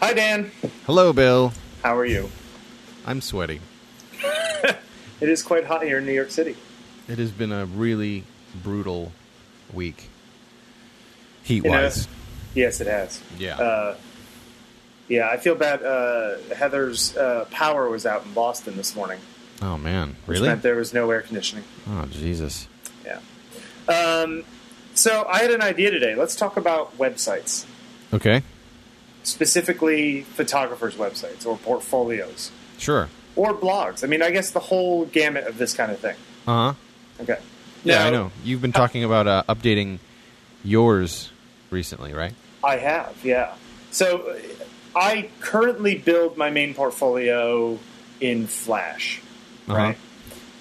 [0.00, 0.50] Hi, Dan.
[0.86, 1.52] Hello, Bill.
[1.82, 2.30] How are you?
[3.04, 3.60] I'm sweaty.
[5.18, 6.56] It is quite hot here in New York City.
[7.08, 8.24] It has been a really
[8.62, 9.12] brutal
[9.72, 10.10] week,
[11.42, 12.06] heat wise.
[12.54, 13.22] Yes, it has.
[13.38, 13.56] Yeah.
[13.56, 13.96] Uh,
[15.08, 15.82] yeah, I feel bad.
[15.82, 19.20] Uh, Heather's uh, power was out in Boston this morning,
[19.62, 20.48] oh man, really?
[20.48, 21.64] meant there was no air conditioning.
[21.88, 22.68] Oh Jesus.
[23.02, 23.20] Yeah.
[23.88, 24.44] Um,
[24.94, 26.14] so I had an idea today.
[26.14, 27.64] Let's talk about websites,
[28.12, 28.42] Okay,
[29.26, 33.08] specifically photographers' websites or portfolios sure.
[33.34, 34.04] or blogs.
[34.04, 36.16] I mean, I guess the whole gamut of this kind of thing.
[36.46, 36.74] Uh huh.
[37.22, 37.38] Okay.
[37.84, 38.32] Yeah, Now, I know.
[38.44, 39.98] You've been talking about uh, updating
[40.64, 41.30] yours
[41.70, 42.34] recently, right?
[42.62, 43.54] I have, yeah.
[43.90, 44.36] So
[44.94, 47.78] I currently build my main portfolio
[48.20, 49.20] in Flash,
[49.68, 49.76] Uh-huh.
[49.76, 49.98] right?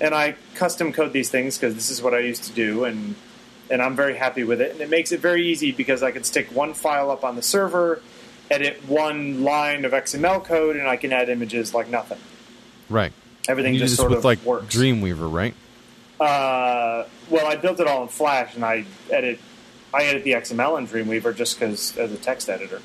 [0.01, 3.15] And I custom code these things because this is what I used to do, and
[3.71, 4.71] and I'm very happy with it.
[4.73, 7.41] And it makes it very easy because I can stick one file up on the
[7.41, 8.01] server,
[8.51, 12.19] edit one line of XML code, and I can add images like nothing.
[12.89, 13.11] Right.
[13.47, 14.75] Everything you do just sort with of like works.
[14.75, 15.53] Dreamweaver, right?
[16.19, 19.39] Uh, well, I built it all in Flash, and I edit
[19.93, 22.81] I edit the XML in Dreamweaver just because as a text editor.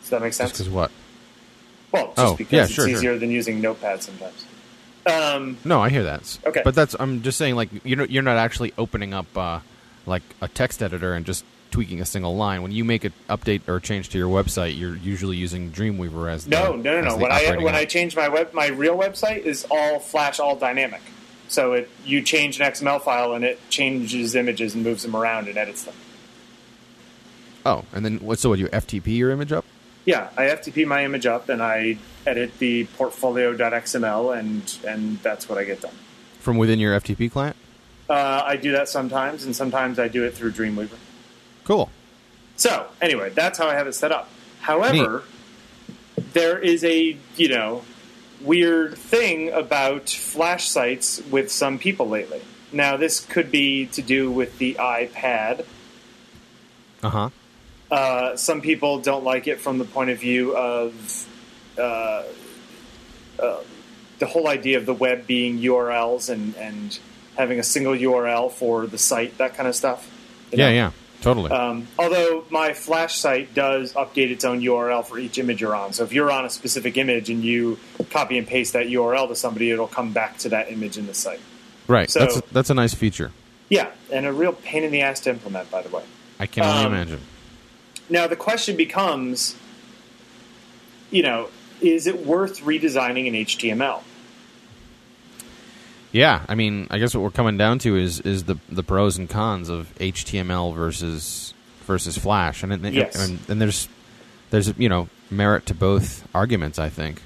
[0.00, 0.52] Does that make Just sense?
[0.52, 0.90] because what?
[1.92, 2.96] Well, just Oh, because yeah, it's sure, sure.
[2.96, 4.44] easier than using Notepad sometimes.
[5.06, 6.38] Um, No, I hear that.
[6.46, 6.62] Okay.
[6.64, 9.60] but that's I'm just saying like you're not- you're not actually opening up uh,
[10.06, 12.62] like a text editor and just tweaking a single line.
[12.62, 16.44] When you make an update or change to your website, you're usually using Dreamweaver as
[16.44, 17.16] the, no, no, no, no.
[17.16, 21.02] When I when I change my web, my real website is all Flash, all dynamic.
[21.48, 25.48] So it you change an XML file and it changes images and moves them around
[25.48, 25.94] and edits them.
[27.66, 28.38] oh, and then what?
[28.38, 28.58] So what?
[28.58, 29.64] You FTP your image up?
[30.04, 35.58] Yeah, I FTP my image up and I edit the portfolio.xml and and that's what
[35.58, 35.94] I get done.
[36.38, 37.56] from within your FTP client?
[38.08, 40.96] Uh, I do that sometimes, and sometimes I do it through Dreamweaver.
[41.70, 41.88] Cool.
[42.56, 44.28] So anyway, that's how I have it set up.
[44.60, 45.22] However,
[46.32, 47.84] there is a you know
[48.40, 52.42] weird thing about Flash sites with some people lately.
[52.72, 55.64] Now, this could be to do with the iPad.
[57.04, 57.30] Uh huh.
[57.88, 61.28] Uh, some people don't like it from the point of view of
[61.78, 62.24] uh,
[63.38, 63.60] uh,
[64.18, 66.98] the whole idea of the web being URLs and, and
[67.36, 70.10] having a single URL for the site, that kind of stuff.
[70.50, 70.74] You Yeah, know?
[70.74, 71.50] yeah, totally.
[71.50, 75.92] Um, although my Flash site does update its own URL for each image you're on.
[75.92, 77.78] So if you're on a specific image and you
[78.10, 81.14] copy and paste that URL to somebody, it'll come back to that image in the
[81.14, 81.40] site.
[81.88, 82.10] right.
[82.10, 83.32] so- that's that's a nice feature.
[83.68, 86.02] Yeah, and a real pain in the ass to implement, by the way.
[86.40, 87.20] I can only Um, imagine.
[88.08, 89.54] Now the question becomes,
[91.10, 91.48] you know,
[91.80, 94.02] is it worth redesigning in HTML?
[96.12, 99.16] Yeah, I mean, I guess what we're coming down to is is the the pros
[99.16, 101.54] and cons of HTML versus
[101.86, 103.14] versus Flash, and and, Yes.
[103.16, 103.88] and, and there's
[104.50, 106.78] there's you know merit to both arguments.
[106.78, 107.22] I think.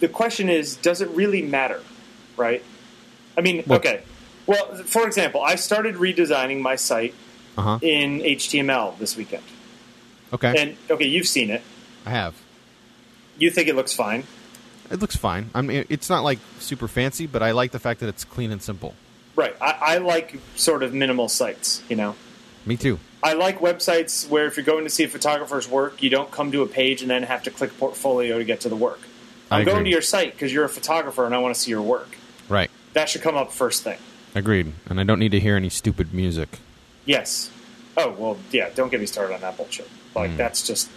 [0.00, 1.80] The question is, does it really matter?
[2.36, 2.62] Right?
[3.36, 4.02] I mean, Well- okay.
[4.46, 7.14] Well, for example, I started redesigning my site
[7.56, 7.78] Uh huh.
[7.82, 9.44] in HTML this weekend.
[10.34, 11.62] Okay, And okay, you've seen it.
[12.04, 12.34] I have.
[13.38, 14.24] You think it looks fine.
[14.90, 15.50] It looks fine.
[15.54, 18.50] I mean, it's not like super fancy, but I like the fact that it's clean
[18.50, 18.94] and simple.
[19.36, 19.56] Right.
[19.60, 22.14] I, I like sort of minimal sites, you know.
[22.66, 22.98] Me too.
[23.22, 26.52] I like websites where if you're going to see a photographer's work, you don't come
[26.52, 29.00] to a page and then have to click portfolio to get to the work.
[29.50, 29.90] I I'm going agree.
[29.90, 32.16] to your site because you're a photographer and I want to see your work.
[32.48, 32.70] Right.
[32.92, 33.98] That should come up first thing.
[34.34, 34.72] Agreed.
[34.86, 36.58] And I don't need to hear any stupid music.
[37.06, 37.50] Yes.
[37.96, 38.70] Oh well, yeah.
[38.74, 39.88] Don't get me started on that bullshit.
[40.14, 40.36] Like Mm.
[40.36, 40.90] that's just.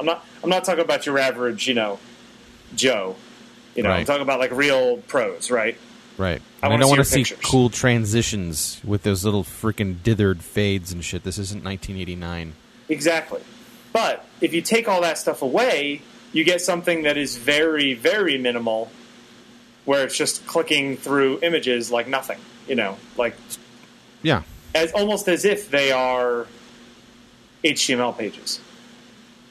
[0.00, 0.24] I'm not.
[0.42, 1.98] I'm not talking about your average, you know,
[2.74, 3.16] Joe.
[3.74, 5.76] You know, I'm talking about like real pros, right?
[6.16, 6.42] Right.
[6.62, 7.38] I wanna don't want to see pictures.
[7.44, 11.22] cool transitions with those little freaking dithered fades and shit.
[11.22, 12.54] This isn't 1989.
[12.88, 13.40] Exactly.
[13.92, 16.02] But if you take all that stuff away,
[16.32, 18.90] you get something that is very, very minimal,
[19.84, 22.38] where it's just clicking through images like nothing.
[22.66, 23.36] You know, like
[24.22, 24.42] Yeah.
[24.74, 26.46] as almost as if they are
[27.64, 28.58] HTML pages.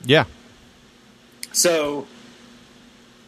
[0.03, 0.25] Yeah.
[1.53, 2.07] So,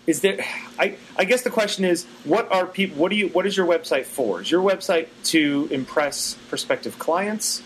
[0.10, 0.44] is there?
[0.80, 2.98] I I guess the question is, what are people?
[2.98, 3.28] What do you?
[3.28, 4.42] What is your website for?
[4.42, 7.62] Is your website to impress prospective clients?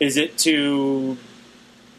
[0.00, 1.18] Is it to,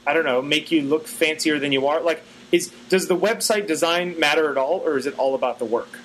[0.08, 2.02] I don't know, make you look fancier than you are?
[2.02, 5.66] Like, is does the website design matter at all, or is it all about the
[5.66, 6.00] work?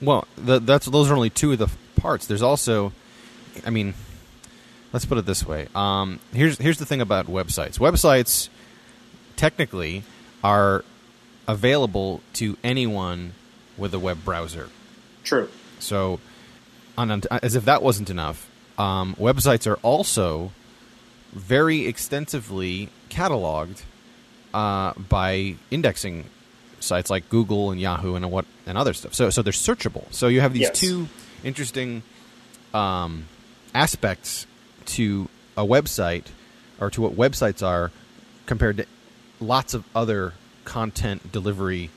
[0.00, 2.26] Well, the, that's those are only two of the parts.
[2.26, 2.92] There's also,
[3.64, 3.94] I mean,
[4.92, 5.68] let's put it this way.
[5.72, 7.78] Um, here's here's the thing about websites.
[7.78, 8.48] Websites
[9.36, 10.02] technically
[10.42, 10.84] are
[11.48, 13.32] available to anyone
[13.76, 14.68] with a web browser.
[15.24, 15.48] True.
[15.78, 16.20] So,
[16.96, 18.48] on, as if that wasn't enough,
[18.78, 20.52] um, websites are also
[21.32, 23.82] very extensively cataloged
[24.54, 26.26] uh, by indexing
[26.80, 29.14] sites like Google and Yahoo and what and other stuff.
[29.14, 30.04] So so they're searchable.
[30.12, 30.78] So you have these Yes.
[30.80, 31.08] two
[31.44, 32.02] interesting
[32.74, 33.26] um,
[33.74, 34.46] aspects
[34.86, 36.26] to a website
[36.80, 37.90] or to what websites are
[38.46, 38.86] compared to
[39.40, 41.90] lots of other content delivery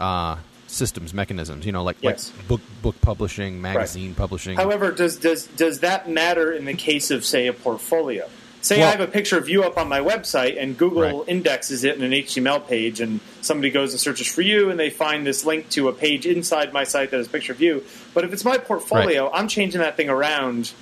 [0.00, 0.36] uh,
[0.66, 1.64] systems mechanisms.
[1.66, 2.32] You know, like Yes.
[2.36, 4.56] like book book publishing, magazine publishing.
[4.56, 8.28] However, does does does that matter in the case of say a portfolio?
[8.62, 11.28] Say Well- I have a picture of you up on my website and Google Right.
[11.28, 14.90] indexes it in an HTML page and somebody goes and searches for you and they
[14.90, 17.84] find this link to a page inside my site that has a picture of you.
[18.12, 20.72] But if it's my portfolio, I'm changing that thing around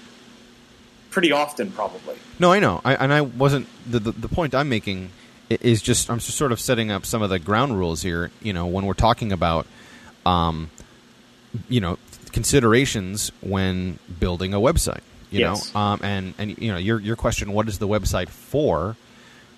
[1.11, 2.17] pretty often probably.
[2.39, 3.67] No, I know, I, and I wasn't.
[3.91, 5.11] The, the the point I'm making
[5.51, 8.31] is just I'm just sort of setting up some of the ground rules here.
[8.43, 9.67] You know, when we're talking about,
[10.27, 10.71] um,
[11.69, 11.99] you know,
[12.33, 15.01] considerations when building a website.
[15.31, 15.75] You Yes.
[15.75, 18.97] know, um, and and you know your your question, what is the website for?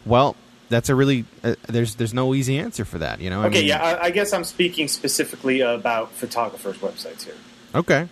[0.06, 0.34] Well,
[0.70, 3.20] that's a really uh, there's there's no easy answer for that.
[3.20, 7.24] You know, I Okay, mean- yeah, I, I guess I'm speaking specifically about photographers' websites
[7.24, 7.34] here.
[7.74, 8.08] Okay.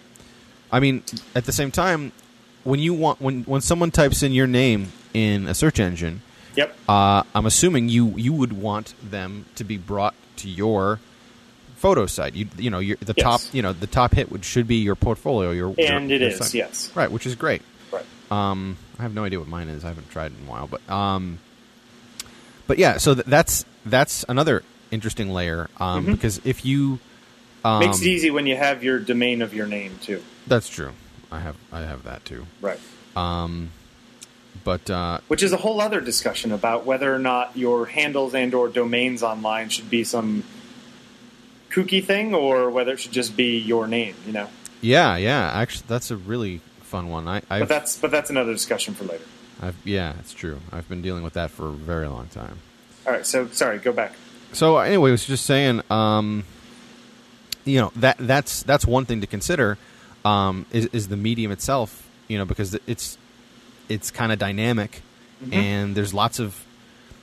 [0.71, 1.05] I mean,
[1.35, 2.13] at the same time,
[2.65, 6.21] when you want when when someone types in your name in a search engine,
[6.57, 6.77] Yep.
[6.89, 11.01] uh, I'm assuming you you would want them to be brought to your
[11.77, 12.35] photo site.
[12.35, 13.25] You you know your, the Yes.
[13.25, 15.51] top you know the top hit would should be your portfolio.
[15.51, 16.55] Your And your, it your is, site.
[16.55, 16.91] yes.
[16.95, 17.63] right, which is great.
[17.93, 18.05] Right.
[18.31, 19.85] Um, I have no idea what mine is.
[19.85, 21.39] I haven't tried in a while, but um,
[22.67, 22.97] but yeah.
[22.99, 26.13] So th- that's that's another interesting layer um, Mhm.
[26.13, 26.99] because if you
[27.65, 30.23] um, Makes it easy when you have your domain of your name too.
[30.47, 30.93] That's true.
[31.33, 32.47] I have I have that too.
[32.61, 32.79] Right.
[33.17, 33.71] Um,
[34.63, 38.55] but uh, which is a whole other discussion about whether or not your handles and
[38.55, 40.45] or domains online should be some
[41.71, 44.49] kooky thing or whether it should just be your name you know
[44.81, 45.51] yeah, yeah.
[45.55, 47.27] Actually, that's a really fun one.
[47.27, 49.25] I, but I've, that's but that's another discussion for later
[49.63, 50.61] I've, yeah, it's true.
[50.71, 52.59] I've been dealing with that for a very long time.
[53.07, 54.13] all right so sorry go back
[54.53, 56.45] So anyway, I was just saying, um,
[57.65, 59.79] you know that that's that's one thing to consider
[60.25, 62.09] um, is, is the medium itself.
[62.29, 63.19] You know, because it's
[63.89, 65.03] it's kind of dynamic,
[65.45, 65.53] Mhm.
[65.55, 66.63] and there's lots of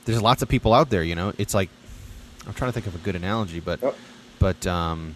[0.04, 1.02] there's lots of people out there.
[1.02, 1.68] You know, it's like
[2.46, 3.94] I'm trying to think of a good analogy, but Oh.
[4.38, 5.14] but um,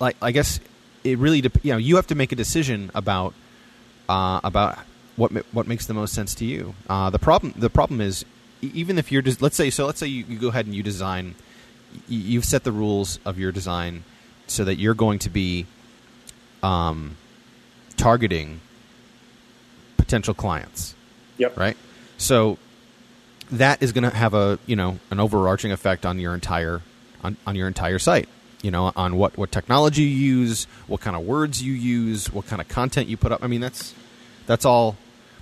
[0.00, 0.60] like I guess
[1.04, 3.34] it really dep- you know you have to make a decision about
[4.08, 4.78] uh, about
[5.16, 6.74] what ma- what makes the most sense to you.
[6.88, 8.24] Uh, the problem the problem is
[8.62, 10.82] even if you're des- let's say so let's say you, you go ahead and you
[10.82, 11.34] design
[12.08, 14.02] you've set the rules of your design
[14.48, 15.64] so that you're going to be
[16.62, 17.16] um,
[17.96, 18.60] targeting
[20.04, 20.94] potential clients
[21.38, 21.76] yep right?
[22.18, 22.58] So
[23.50, 26.80] that is going to have a you know an overarching effect on your entire
[27.22, 28.28] on, on your entire site.
[28.62, 32.46] You know, on what what technology you use, what kind of words you use, what
[32.46, 33.44] kind of content you put up.
[33.44, 33.94] I mean, that's
[34.46, 34.96] that's all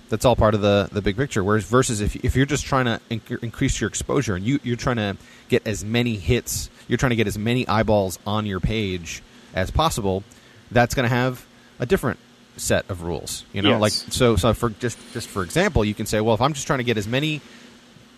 [0.09, 1.41] that's all part of the the big picture.
[1.41, 4.75] Whereas versus if if you're just trying to inc- increase your exposure and you you're
[4.75, 5.15] trying to
[5.47, 9.23] get as many hits, you're trying to get as many eyeballs on your page
[9.53, 10.23] as possible.
[10.69, 11.45] That's going to have
[11.79, 12.19] a different
[12.57, 13.45] set of rules.
[13.53, 13.81] You know, Yes.
[13.81, 16.67] like so so for just just for example, you can say, well, if I'm just
[16.67, 17.41] trying to get as many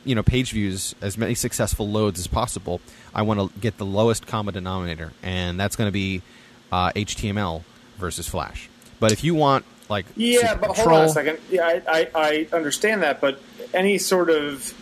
[0.03, 2.79] you know page views, as many successful loads as possible,
[3.13, 6.21] I want to get the lowest common denominator, and that's going to be
[6.71, 7.63] uh, HTML
[7.97, 8.69] versus Flash.
[8.99, 12.47] But if you want like yeah but hold on a second yeah I, I, I
[12.51, 13.39] understand that but
[13.71, 14.73] any sort of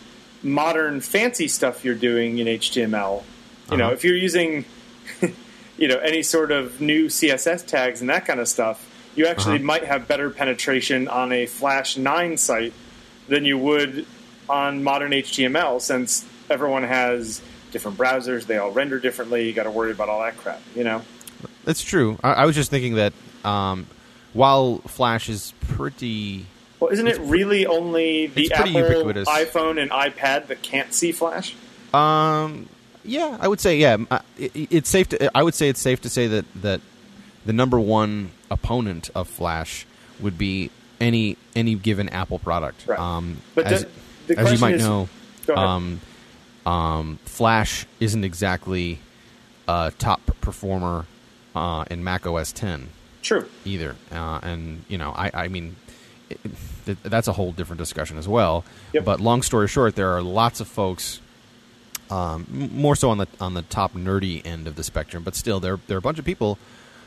[0.42, 3.22] modern fancy stuff you're doing in html
[3.70, 3.92] you know Uh-huh.
[3.92, 4.64] if you're using
[5.76, 9.56] you know any sort of new css tags and that kind of stuff you actually
[9.56, 9.64] Uh-huh.
[9.64, 12.72] might have better penetration on a flash 9 site
[13.28, 14.06] than you would
[14.48, 17.40] on modern html since everyone has
[17.72, 20.84] different browsers they all render differently you got to worry about all that crap you
[20.84, 21.00] know
[21.64, 22.18] That's true.
[22.22, 23.12] I, I was just thinking that
[23.44, 23.86] um,
[24.34, 26.44] while Flash is pretty
[26.80, 29.28] well isn't it really only the apple ubiquitous.
[29.28, 31.54] iphone and ipad that can't see flash
[31.94, 32.68] Um,
[33.06, 33.98] yeah, I would say yeah.
[34.38, 35.30] It, it's safe to.
[35.36, 36.80] I would say it's safe to say that that
[37.44, 39.86] the number one opponent of Flash
[40.20, 40.70] would be
[41.00, 42.86] any any given Apple product.
[42.86, 42.98] Right.
[42.98, 43.84] Um, But as,
[44.26, 45.08] the- the as you might is- know,
[45.54, 46.00] um,
[46.66, 48.98] um, Flash isn't exactly
[49.68, 51.06] a top performer
[51.54, 52.88] uh, in Mac OS 10
[53.22, 53.46] True.
[53.64, 53.96] either.
[54.12, 55.76] Uh, and you know, I, I mean,
[56.30, 56.40] it,
[56.86, 58.64] it, that's a whole different discussion as well.
[58.92, 59.04] Yep.
[59.04, 61.20] But long story short, there are lots of folks,
[62.10, 65.60] um, more so on the on the top nerdy end of the spectrum, but still,
[65.60, 66.58] there there are a bunch of people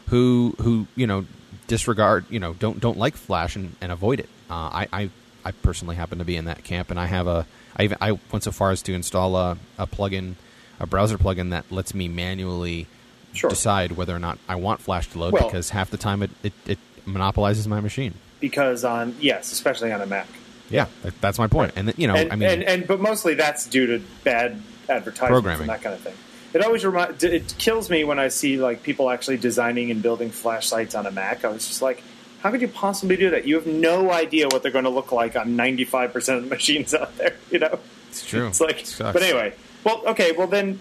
[0.07, 1.25] who who you know
[1.67, 4.29] disregard, you know, don't don't like Flash and, and avoid it.
[4.49, 5.09] Uh, I, I
[5.45, 7.45] I personally happen to be in that camp, and I have a
[7.75, 10.35] I even, I went so far as to install a, a plugin,
[10.79, 12.87] a browser plugin that lets me manually
[13.33, 13.49] Sure.
[13.51, 16.31] decide whether or not I want Flash to load Well- because half the time it,
[16.41, 18.15] it, it monopolizes my machine.
[18.39, 20.27] Because on yes, especially on a Mac.
[20.71, 20.87] Yeah,
[21.21, 21.73] that's my point.
[21.75, 24.59] And you know, and, I mean, and, and but mostly that's due to bad
[24.89, 25.61] advertising Programming.
[25.61, 26.15] and that kind of thing.
[26.53, 30.31] It always remind, it kills me when I see like people actually designing and building
[30.31, 31.43] Flash sites on a Mac.
[31.45, 32.01] I was just like,
[32.41, 33.45] how could you possibly do that?
[33.45, 36.43] You have no idea what they're going to look like on ninety five percent of
[36.45, 37.35] the machines out there.
[37.51, 38.47] You know, it's true.
[38.47, 40.79] it's like, It but anyway, well, okay, well then,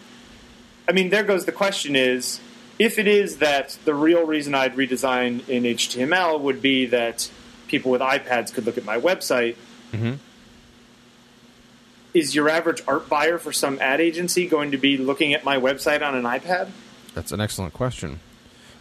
[0.88, 2.40] I mean, there goes the question: is
[2.78, 7.30] if it is that the real reason I'd redesign in HTML would be that
[7.68, 9.56] people with iPads could look at my website.
[9.92, 10.18] Mhm.
[12.16, 15.58] Is your average art buyer for some ad agency going to be looking at my
[15.58, 16.70] website on an iPad?
[17.14, 18.20] that's an excellent question.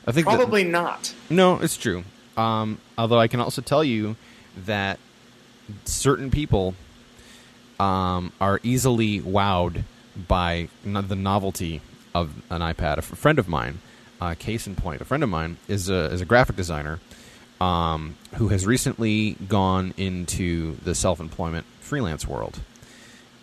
[0.07, 1.13] I think that- Probably not.
[1.29, 2.03] No, it's true.
[2.37, 4.15] Um, although I can also tell you
[4.65, 4.99] that
[5.85, 6.75] certain people
[7.79, 9.83] um, are easily wowed
[10.15, 11.81] by the novelty
[12.13, 12.95] of an iPad.
[12.95, 13.79] A f- friend of mine,
[14.21, 16.99] uh, case in point, a friend of mine is a, is a graphic designer
[17.59, 22.59] um, who has recently gone into the self employment freelance world.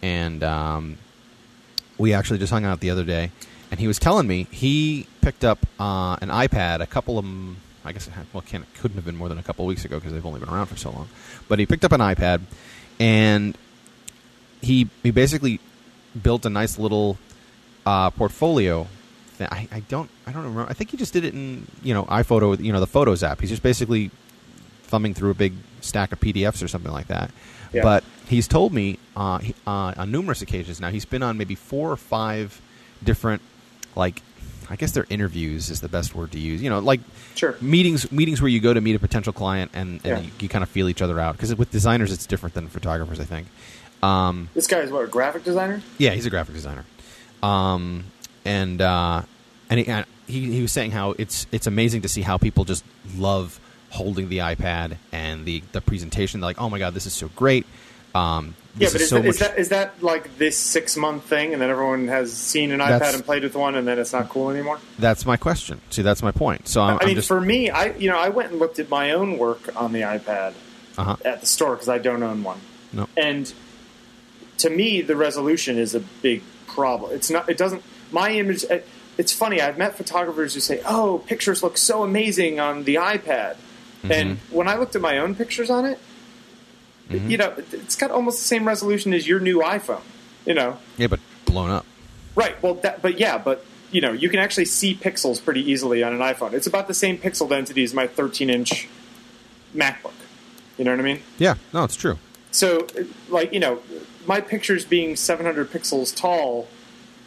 [0.03, 0.99] And um,
[1.99, 3.31] we actually just hung out the other day,
[3.71, 7.25] and he was telling me he picked up uh, an iPad a couple of,
[7.85, 9.85] I guess, it had, well, can't, couldn't have been more than a couple of weeks
[9.85, 11.09] ago because they've only been around for so long.
[11.49, 12.41] But he picked up an iPad,
[12.99, 13.57] and
[14.61, 15.61] he he basically
[16.21, 17.19] built a nice little
[17.87, 18.87] uh, portfolio.
[19.35, 19.49] Thing.
[19.51, 20.69] I, I don't I don't remember.
[20.69, 23.41] I think he just did it in you know iPhoto, you know the Photos app.
[23.41, 24.11] He's just basically
[24.85, 27.31] thumbing through a big stack of PDFs or something like that.
[27.73, 27.83] Yeah.
[27.83, 30.91] But he's told me uh, he, uh, on numerous occasions now.
[30.91, 32.61] He's been on maybe four or five
[33.03, 33.43] different,
[33.97, 34.23] like,
[34.71, 36.63] I guess they're interviews is the best word to use.
[36.63, 37.01] You know, like
[37.35, 37.57] Sure.
[37.61, 40.21] meetings meetings where you go to meet a potential client and, and Yeah.
[40.21, 41.37] you, you kind of feel each other out.
[41.37, 43.49] Because with designers, it's different than photographers, I think.
[44.03, 45.83] Um, This guy is what a graphic designer.
[45.99, 46.85] yeah, he's a graphic designer,
[47.43, 48.05] um,
[48.45, 49.23] and uh,
[49.71, 52.65] and, he, and he he was saying how it's it's amazing to see how people
[52.65, 52.85] just
[53.17, 53.61] love
[53.93, 56.41] holding the iPad and the the presentation.
[56.41, 57.67] They're like, oh my god, this is so great.
[58.15, 59.49] Um, Yeah, but is is, so that, is much.
[59.49, 63.01] that is that like this six month thing, and then everyone has seen an That's-
[63.01, 64.79] iPad and played with one, and then it's not cool anymore?
[64.99, 65.81] that's my question.
[65.91, 66.69] See, that's my point.
[66.69, 68.79] So I'm, I mean, I'm just for me, I you know I went and looked
[68.79, 70.55] at my own work on the iPad
[70.99, 71.17] uh-huh.
[71.25, 72.61] at the store because I don't own one,
[72.93, 73.09] no.
[73.17, 73.53] and
[74.59, 77.13] to me, the resolution is a big problem.
[77.13, 77.49] It's not.
[77.49, 77.83] It doesn't.
[78.11, 78.65] My image.
[78.65, 78.87] it-
[79.19, 79.61] It's funny.
[79.61, 83.57] I've met photographers who say, "Oh, pictures look so amazing on the iPad,"
[84.03, 84.55] and Mm-hmm.
[84.55, 85.99] when I looked at my own pictures on it,
[87.11, 90.01] you know, it's got almost the same resolution as your new iPhone.
[90.47, 91.85] You know, Yeah, but blown up.
[92.35, 92.61] Right.
[92.63, 96.13] Well, that, but yeah, but you know, you can actually see pixels pretty easily on
[96.15, 96.55] an iPhone.
[96.55, 98.89] It's about the same pixel density as my 13-inch
[99.77, 100.13] MacBook.
[100.79, 101.21] You know what I mean?
[101.39, 102.19] Yeah, no, it's true.
[102.51, 102.87] So,
[103.29, 103.81] like, you know,
[104.27, 106.69] my pictures being 700 pixels tall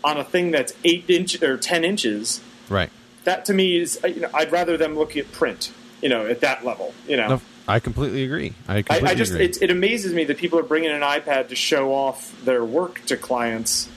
[0.03, 2.41] on a thing that's eight inch or 10 inches.
[2.69, 2.89] Right.
[3.23, 5.71] That to me is, you know, I'd rather them look at print.
[6.05, 6.93] You know, at that level.
[7.07, 7.27] You know.
[7.27, 8.53] No, I completely agree.
[8.67, 9.45] I I, completely I just agree.
[9.45, 13.03] it, it amazes me that people are bringing an iPad to show off their work
[13.07, 13.89] to clients.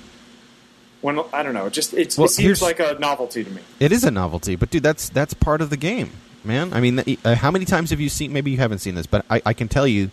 [1.03, 3.61] When I don't know, it just it, Well, it seems like a novelty to me.
[3.79, 6.13] It is a novelty, but dude, that's that's part of the game,
[6.45, 6.73] man.
[6.73, 8.33] I mean, uh, how many times have you seen?
[8.33, 10.11] Maybe you haven't seen this, but I, I can tell you,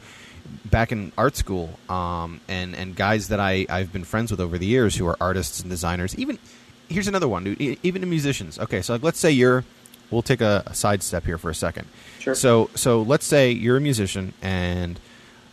[0.65, 4.57] back in art school, um, and and guys that I I've been friends with over
[4.57, 6.13] the years who are artists and designers.
[6.17, 6.39] Even
[6.89, 7.79] here's another one, dude.
[7.83, 8.59] Even to musicians.
[8.59, 9.63] Okay, so like, let's say you're.
[10.11, 11.87] We'll take a, a sidestep here for a second.
[12.19, 12.35] Sure.
[12.35, 14.99] So so let's say you're a musician and.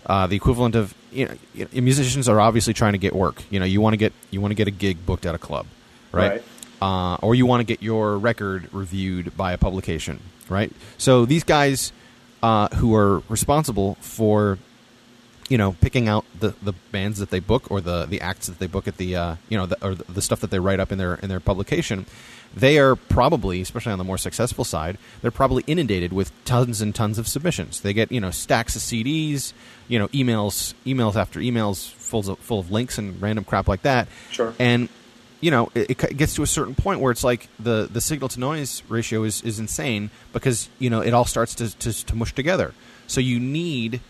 [0.04, 3.40] Uh, the equivalent of you know, musicians are obviously trying to get work.
[3.50, 5.38] You know, you want to get you want to get a gig booked at a
[5.38, 5.64] club,
[6.10, 6.42] right?
[6.82, 10.18] uh, or you want to get your record reviewed by a publication,
[10.48, 10.72] right?
[10.98, 11.92] So these guys
[12.42, 14.58] uh, who are responsible for,
[15.48, 18.58] you know, picking out the, the bands that they book or the, the acts that
[18.58, 20.92] they book at the, uh, you know, the, or the stuff that they write up
[20.92, 22.06] in their in their publication,
[22.54, 26.94] they are probably, especially on the more successful side, they're probably inundated with tons and
[26.94, 27.80] tons of submissions.
[27.80, 29.52] They get you know stacks of CDs,
[29.88, 33.82] you know, emails, emails after emails, full of, full of links and random crap like
[33.82, 34.08] that.
[34.30, 34.54] Sure.
[34.58, 34.88] And
[35.42, 38.28] you know, it, it gets to a certain point where it's like the, the signal
[38.30, 42.14] to noise ratio is, is insane because you know it all starts to, to, to
[42.14, 42.72] mush together.
[43.08, 44.00] So you need,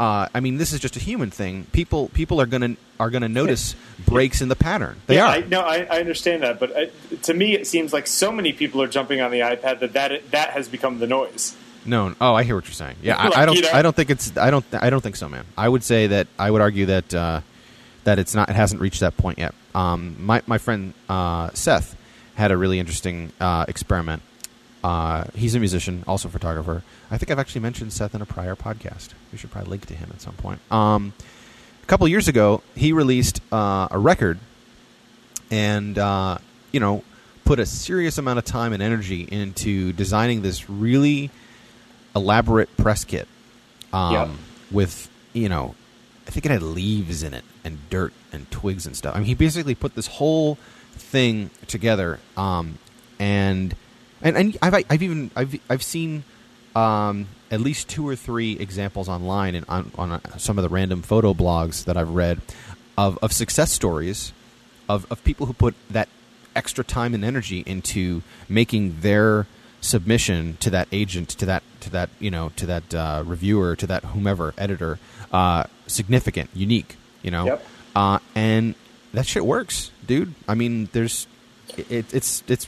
[0.00, 1.66] uh, I mean, this is just a human thing.
[1.72, 3.76] People people are gonna are gonna notice
[4.06, 4.96] breaks in the pattern.
[5.06, 5.28] They yeah, are.
[5.28, 6.90] I, no, I, I understand that, but I,
[7.24, 10.30] to me, it seems like so many people are jumping on the iPad that that,
[10.30, 11.54] that has become the noise.
[11.84, 12.96] No, oh, I hear what you're saying.
[13.02, 13.56] Yeah, I, I don't.
[13.56, 14.34] you know- I don't think it's.
[14.38, 14.64] I don't.
[14.72, 15.44] I don't think so, man.
[15.58, 16.28] I would say that.
[16.38, 17.42] I would argue that uh,
[18.04, 18.48] that it's not.
[18.48, 19.54] It hasn't reached that point yet.
[19.74, 21.94] Um, my my friend uh, Seth
[22.36, 24.22] had a really interesting uh, experiment.
[24.82, 26.82] Uh, he's a musician, also a photographer.
[27.10, 29.10] I think I've actually mentioned Seth in a prior podcast.
[29.32, 30.60] We should probably link to him at some point.
[30.72, 31.12] Um,
[31.82, 34.38] a couple years ago, he released uh, a record,
[35.50, 36.38] and uh,
[36.72, 37.02] you know,
[37.44, 41.30] put a serious amount of time and energy into designing this really
[42.14, 43.28] elaborate press kit
[43.92, 44.30] um, Yeah.
[44.70, 45.74] with you know
[46.26, 49.14] I think it had leaves in it and dirt and twigs and stuff.
[49.14, 50.56] I mean, he basically put this whole
[50.92, 52.78] thing together, um,
[53.18, 53.74] and
[54.22, 56.24] and and I've I've even I've I've seen
[56.76, 60.68] um, at least two or three examples online and on, on uh, some of the
[60.68, 62.40] random photo blogs that I've read
[62.96, 64.32] of, of success stories
[64.88, 66.08] of, of people who put that
[66.54, 69.46] extra time and energy into making their
[69.80, 73.86] submission to that agent, to that to that you know to that uh, reviewer, to
[73.86, 74.98] that whomever editor,
[75.32, 76.96] uh, significant, unique.
[77.22, 77.66] You know, Yep.
[77.96, 78.74] uh, and
[79.12, 80.34] that shit works, dude.
[80.48, 81.26] I mean, there's
[81.76, 82.66] it, it's it's.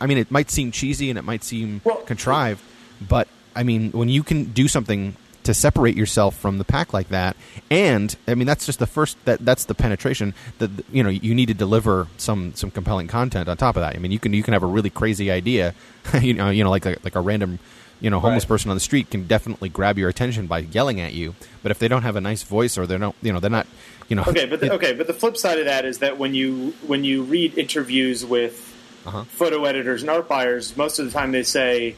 [0.00, 2.60] I mean, it might seem cheesy and it might seem Well- contrived,
[3.00, 7.08] but I mean, when you can do something to separate yourself from the pack like
[7.08, 7.36] that,
[7.70, 10.34] and I mean, that's just the first that that's the penetration.
[10.58, 13.96] That you know, you need to deliver some some compelling content on top of that.
[13.96, 15.74] I mean, you can you can have a really crazy idea,
[16.20, 17.58] you know, you know, like a, like a random.
[18.00, 18.48] You know, homeless Right.
[18.48, 21.36] person on the street can definitely grab your attention by yelling at you.
[21.62, 23.68] But if they don't have a nice voice or they're not, you know, they're not,
[24.08, 26.34] you know, Okay, but the, okay, but the flip side of that is that when
[26.34, 28.71] you when you read interviews with
[29.06, 29.24] Uh-huh.
[29.24, 31.96] photo editors and art buyers, most of the time they say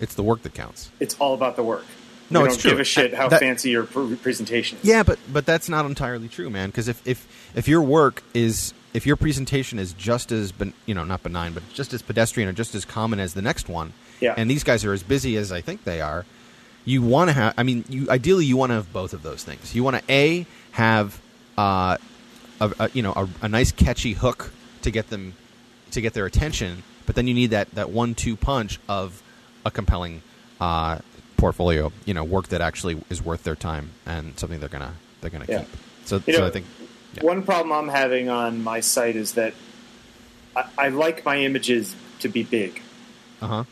[0.00, 0.90] it's the work that counts.
[1.00, 1.84] it's all about the work.
[2.30, 2.70] No, we it's don't true.
[2.72, 4.84] give a shit how That- fancy your pr- presentation is.
[4.84, 6.70] Yeah, but but that's not entirely true, man.
[6.70, 10.94] Because if, if if your work is if your presentation is just as ben, you
[10.94, 13.92] know not benign, but just as pedestrian or just as common as the next one,
[14.20, 14.34] Yeah.
[14.36, 16.24] and these guys are as busy as I think they are,
[16.86, 17.54] you want to have.
[17.58, 19.74] I mean, you ideally you want to have both of those things.
[19.74, 21.20] You want to a have
[21.58, 21.96] uh,
[22.60, 24.52] a, a you know a, a nice catchy hook
[24.82, 25.34] to get them
[25.92, 29.22] to get their attention, but then you need that that one two punch of
[29.64, 30.22] a compelling
[30.60, 30.98] uh,
[31.36, 31.92] portfolio.
[32.04, 35.46] You know, work that actually is worth their time and something they're gonna they're gonna
[35.48, 35.60] Yeah.
[35.60, 35.68] keep.
[36.04, 36.66] So, You so know, I think
[37.14, 37.22] yeah.
[37.24, 39.54] One problem I'm having on my site is that
[40.56, 42.80] I, I like my images to be big.
[43.40, 43.64] uh huh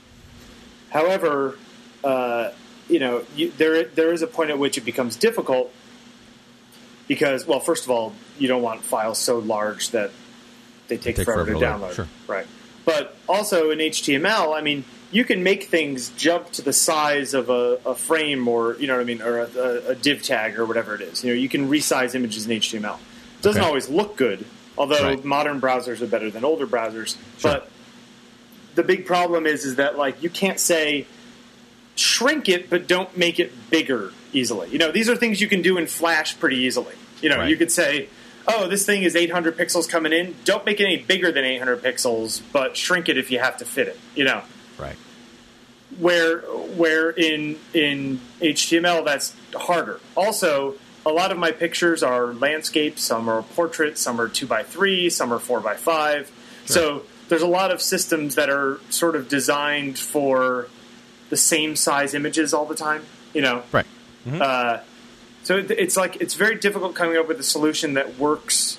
[0.91, 1.57] However,
[2.05, 2.51] uh,
[2.89, 5.73] you know, you, there there is a point at which it becomes difficult
[7.09, 10.11] because, well, first of all, you don't want files so large that
[10.91, 11.95] they take, Take forever, forever to download.
[11.95, 12.09] sure.
[12.27, 12.47] Right.
[12.85, 17.49] But also in HTML, I mean, you can make things jump to the size of
[17.49, 20.59] a, a frame or you know what I mean, or a, a, a div tag
[20.59, 21.25] or whatever it is.
[21.25, 22.97] You know, you can resize images in HTML.
[22.97, 23.67] It doesn't Okay.
[23.69, 24.45] always look good,
[24.77, 25.25] although Right.
[25.25, 27.17] modern browsers are better than older browsers.
[27.39, 27.53] Sure.
[27.53, 27.71] But
[28.75, 31.07] the big problem is is that like you can't say
[31.97, 34.71] shrink it but don't make it bigger easily.
[34.71, 36.95] You know, these are things you can do in Flash pretty easily.
[37.21, 37.51] You know, Right.
[37.51, 38.09] you could say,
[38.49, 40.37] "Oh, this thing is 800 pixels coming in.
[40.45, 43.65] Don't make it any bigger than 800 pixels, but shrink it if you have to
[43.65, 44.43] fit it." You know,
[44.79, 44.97] right
[45.99, 50.01] where where in in HTML that's harder.
[50.17, 50.75] Also,
[51.05, 55.11] a lot of my pictures are landscapes, some are portraits, some are two by three,
[55.11, 56.31] some are four by five.
[56.67, 60.69] So there's a lot of systems that are sort of designed for
[61.31, 63.03] the same size images all the time.
[63.35, 63.87] You know, right
[64.41, 64.79] uh,
[65.43, 68.79] so it's like it's very difficult coming up with a solution that works.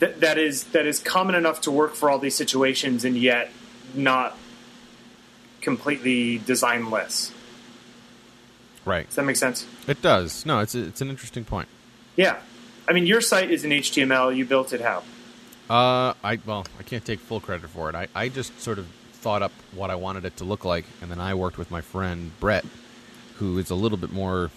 [0.00, 3.50] That, that is that is common enough to work for all these situations, and yet
[3.94, 4.36] not
[5.60, 7.32] completely designless.
[8.84, 9.06] right.
[9.06, 9.66] Does that make sense?
[9.86, 10.46] It does.
[10.46, 11.68] No, it's a, it's an interesting point.
[12.16, 12.38] Yeah,
[12.88, 14.34] I mean, your site is in HTML.
[14.34, 15.02] You built it how?
[15.68, 17.94] Uh, I well, I can't take full credit for it.
[17.94, 21.10] I, I just sort of thought up what I wanted it to look like, and
[21.10, 22.64] then I worked with my friend Brett,
[23.38, 24.50] who is a little bit more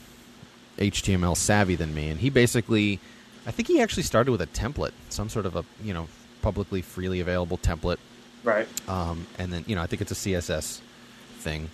[0.78, 3.00] HTML savvy than me, and he basically,
[3.46, 6.08] I think he actually started with a template, some sort of a you know
[6.42, 7.98] publicly freely available template,
[8.44, 8.68] Right.
[8.90, 10.80] um, and then you know I think it's a CSS
[11.40, 11.70] thing,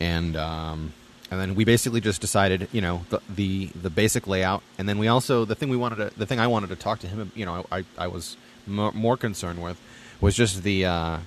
[0.00, 0.92] and um,
[1.30, 4.98] and then we basically just decided you know the, the the basic layout, and then
[4.98, 7.30] we also the thing we wanted to the thing I wanted to talk to him
[7.34, 9.80] you know I I was more, more concerned with
[10.20, 11.18] was just the uh,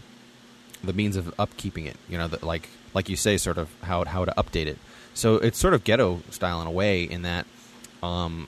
[0.83, 4.03] the means of upkeeping it you know that like like you say sort of how
[4.03, 4.77] how to update it
[5.13, 7.45] so it's sort of ghetto style in a way in that
[8.03, 8.47] um,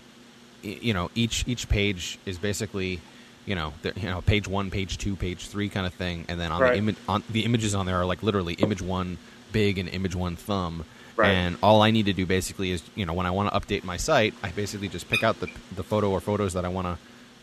[0.63, 2.99] y- you know each each page is basically
[3.45, 6.39] you know the, you know page one page two page three kind of thing and
[6.39, 6.71] then on Right.
[6.73, 9.17] the image on the images on there are like literally image one
[9.51, 11.29] big and image one thumb Right.
[11.29, 13.83] and all I need to do basically is you know when I want to update
[13.83, 16.97] my site I basically just pick out the the photo or photos that I want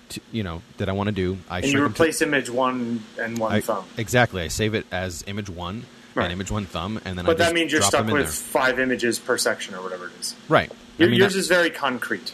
[0.09, 2.50] to you know that I want to do I And you them to- replace image
[2.50, 3.85] one and one I- thumb.
[3.96, 6.24] exactly I save it as image one Right.
[6.24, 9.18] and image one thumb and then I But that means you're stuck with five images
[9.18, 10.34] per section or whatever it is.
[10.48, 12.32] right I mean, yours I- is very concrete.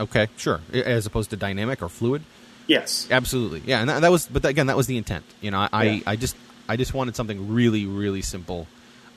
[0.00, 2.22] okay sure as opposed to dynamic or fluid
[2.68, 3.08] Yes.
[3.10, 5.24] Absolutely, yeah, and that, that was, but again, that was the intent.
[5.40, 6.00] You know, I, Yeah.
[6.06, 6.36] I just,
[6.68, 8.68] I just wanted something really, really simple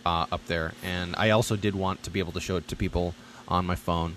[0.04, 2.76] uh, up there, and I also did want to be able to show it to
[2.76, 3.14] people
[3.48, 4.16] on my phone.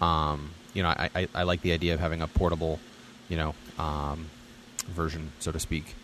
[0.00, 2.80] Um, you know, I, I, I like the idea of having a portable,
[3.28, 4.30] you know, um,
[4.88, 5.94] version, so to speak.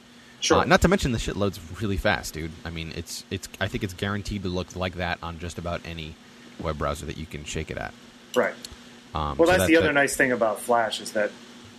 [0.40, 0.58] Sure.
[0.58, 2.52] Uh, not to mention the shit loads really fast, dude.
[2.64, 5.80] I mean, it's, it's, I think it's guaranteed to look like that on just about
[5.84, 6.14] any
[6.60, 7.92] web browser that you can shake it at.
[8.34, 8.54] Right.
[9.14, 11.30] Um, Well, so that's that- the other that- nice thing about Flash is that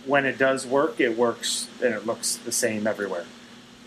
[0.06, 3.24] when it does work, it works and it looks the same everywhere.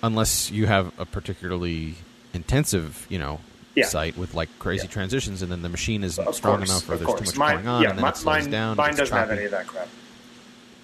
[0.04, 1.94] unless you have a particularly
[2.34, 3.40] intensive, you know,
[3.76, 3.86] Yeah.
[3.86, 4.92] site with like crazy Yeah.
[4.94, 7.68] transitions, and then the machine isn't strong course, enough, or there's too much mine, going
[7.68, 8.78] on, yeah, and then it slows mine, down.
[8.78, 9.88] mine doesn't have any of that crap.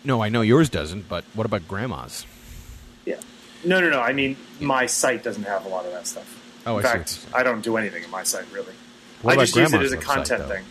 [0.03, 2.25] No, I know yours doesn't, but what about grandma's?
[3.63, 3.69] Yeah.
[3.69, 3.99] No, no, no.
[4.01, 6.33] I mean, my site doesn't have a lot of that stuff.
[6.65, 7.39] Oh, In I fact, what.
[7.39, 8.73] I don't do anything in my site really.
[9.21, 10.63] What I just use it as a content thing.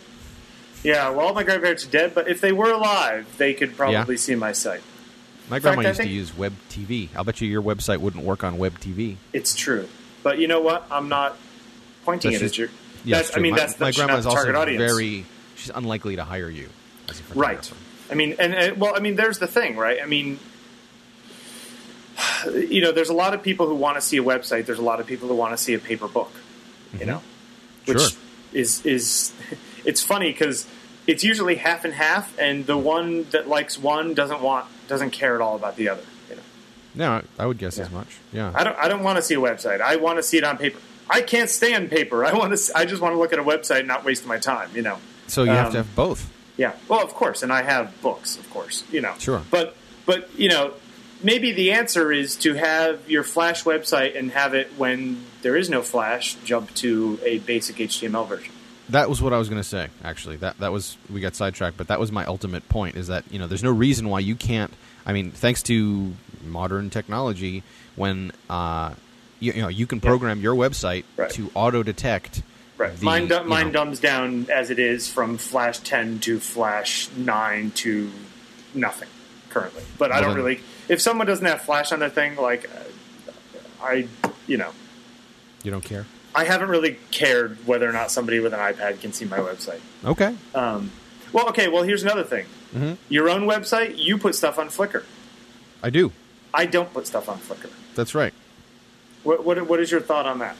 [0.83, 4.35] Yeah, well, my grandparents are dead, but if they were alive, they could probably see
[4.35, 4.81] my site.
[5.49, 7.09] My fact, grandma I used to use Web TV.
[7.15, 9.15] I'll bet you your website wouldn't work on Web TV.
[9.33, 9.87] It's true,
[10.23, 10.85] but you know what?
[10.91, 11.37] I'm not
[12.05, 12.69] pointing That's it just- at you.
[13.05, 14.81] Yeah, that's, it's I mean, my, that's my grandma's also target audience.
[14.91, 15.25] very.
[15.55, 16.67] She's unlikely to hire you
[17.09, 17.71] as a Right.
[18.11, 19.99] I mean, and, and well, I mean, there's the thing, right?
[20.01, 20.39] I mean,
[22.45, 24.65] you know, there's a lot of people who want to see a website.
[24.65, 26.31] There's a lot of people who want to see a paper book.
[26.99, 27.21] You know,
[27.85, 28.09] which Sure.
[28.53, 29.33] is is
[29.85, 30.65] it's funny because
[31.05, 35.35] it's usually half and half, and the one that likes one doesn't want doesn't care
[35.35, 36.01] at all about the other.
[36.29, 36.41] You know,
[36.95, 37.85] No, I would guess Yeah.
[37.85, 38.17] as much.
[38.31, 38.51] Yeah.
[38.55, 39.81] I don't I don't want to see a website.
[39.81, 40.79] I want to see it on paper.
[41.09, 42.25] I can't stand paper.
[42.25, 42.71] I want to.
[42.77, 44.69] I just want to look at a website and not waste my time.
[44.73, 44.97] You know.
[45.27, 46.29] So you have Um, to have both.
[46.57, 46.71] Yeah.
[46.87, 48.83] Well, of course, and I have books, of course.
[48.91, 49.13] You know.
[49.19, 49.41] Sure.
[49.51, 50.73] But but you know,
[51.23, 55.69] maybe the answer is to have your Flash website and have it when there is
[55.69, 58.53] no Flash jump to a basic HTML version.
[58.89, 59.89] That was what I was going to say.
[60.03, 62.95] Actually, that that was we got sidetracked, but that was my ultimate point.
[62.95, 64.73] Is that you know there's no reason why you can't.
[65.05, 66.13] I mean, thanks to
[66.45, 67.63] modern technology,
[67.97, 68.93] when uh,
[69.41, 71.29] you, you know you can program your website Right.
[71.31, 72.43] to auto detect.
[72.77, 72.95] Right.
[72.95, 77.71] the, mine mine know- dumbs down as it is from Flash 10 to Flash 9
[77.71, 78.11] to
[78.75, 79.09] nothing
[79.49, 79.83] currently.
[79.97, 80.59] But I don't then- really.
[80.89, 82.69] If someone doesn't have Flash on their thing, like
[83.81, 84.07] I,
[84.47, 84.71] you know,
[85.63, 86.05] You don't care.
[86.35, 89.79] I haven't really cared whether or not somebody with an iPad can see my website.
[90.05, 90.35] Okay.
[90.53, 90.91] Um,
[91.33, 91.67] well, okay.
[91.67, 92.45] Well, here's another thing.
[92.71, 95.03] hmm Your own website, you put stuff on Flickr.
[95.83, 96.11] I do.
[96.53, 97.69] I don't put stuff on Flickr.
[97.95, 98.33] That's right.
[99.23, 100.55] What, what, what is your thought on that?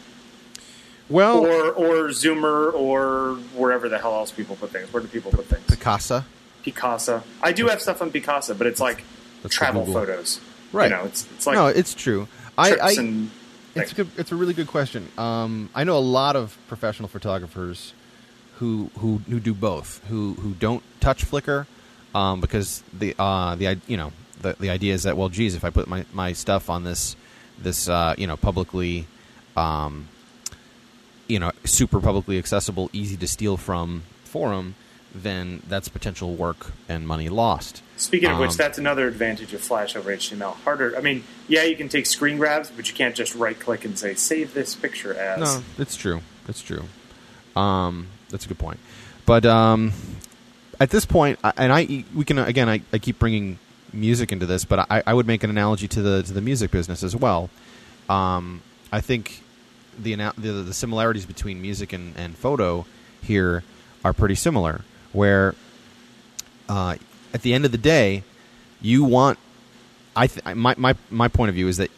[1.10, 4.92] Well, Or or Zooomr or wherever the hell else people put things.
[4.92, 5.66] Where do people put things?
[5.68, 6.26] Picasa.
[6.66, 7.24] Picasa.
[7.42, 9.04] I do have stuff on Picasa, but it's like
[9.48, 10.40] That's travel photos.
[10.72, 10.92] Right.
[10.92, 12.28] You know, it's it's like no, it's true.
[12.58, 13.32] I, I and
[13.76, 15.08] It's a good, it's a really good question.
[15.18, 17.94] Um, I know a lot of professional photographers
[18.56, 20.02] who who who do both.
[20.10, 21.68] Who who don't touch Flickr
[22.16, 25.64] um, because the uh, the you know the the idea is that well, geez, if
[25.64, 27.16] I put my, my stuff on this
[27.60, 29.08] this uh, you know publicly
[29.56, 30.08] um,
[31.28, 34.76] you know super publicly accessible, easy to steal from forum,
[35.14, 37.82] then that's potential work and money lost.
[37.96, 40.56] Speaking of which, Um, that's another advantage of Flash over HTML.
[40.64, 40.96] Harder.
[40.96, 43.98] I mean, yeah, you can take screen grabs, but you can't just right click and
[43.98, 45.40] say save this picture as.
[45.40, 46.22] No, it's true.
[46.48, 46.84] It's true.
[47.56, 48.80] Um, that's a good point.
[49.26, 49.94] But um,
[50.80, 51.38] at this and
[51.74, 53.58] I we can again, I, I keep bringing
[53.94, 56.72] music into this, but I, I would make an analogy to the to the music
[56.72, 57.50] business as well.
[58.10, 59.42] Um, I think
[59.98, 62.86] the, the the similarities between music and, and photo
[63.22, 63.64] here
[64.06, 64.82] are pretty similar.
[65.18, 65.56] Where
[66.70, 66.96] uh,
[67.34, 68.24] at the end of the day,
[68.82, 69.40] you want
[70.16, 71.90] I th- my my my point of view is that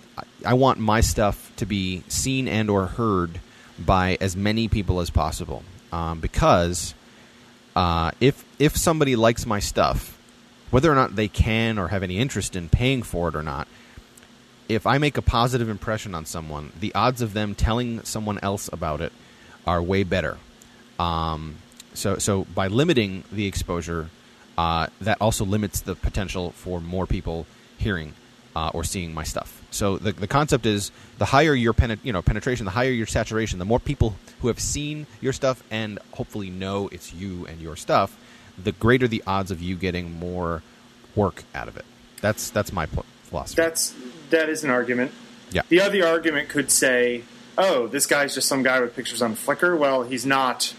[0.45, 3.41] I- want my stuff to be seen and or heard
[3.77, 6.93] by as many people as possible um, because
[7.75, 10.17] uh, if if somebody likes my stuff,
[10.71, 13.67] whether or not they can or have any interest in paying for it or not,
[14.69, 18.69] if I make a positive impression on someone, the odds of them telling someone else
[18.71, 19.11] about it
[19.67, 20.37] are way better.
[20.97, 21.55] Um,
[21.93, 24.09] so, so by limiting the exposure,
[24.57, 27.45] uh, that also limits the potential for more people
[27.77, 28.13] hearing
[28.55, 29.61] uh, or seeing my stuff.
[29.71, 33.07] So the, the concept is the higher your penet- you know penetration, the higher your
[33.07, 37.61] saturation, the more people who have seen your stuff and hopefully know it's you and
[37.61, 38.17] your stuff,
[38.61, 40.61] the greater the odds of you getting more
[41.15, 41.85] work out of it.
[42.21, 43.61] That's that's my pl- philosophy.
[43.61, 43.95] That's
[44.29, 45.11] that is an argument.
[45.51, 45.61] Yeah.
[45.69, 47.23] The other argument could say,
[47.57, 50.73] "Oh, this guy's just some guy with pictures on Flickr." Well, he's not.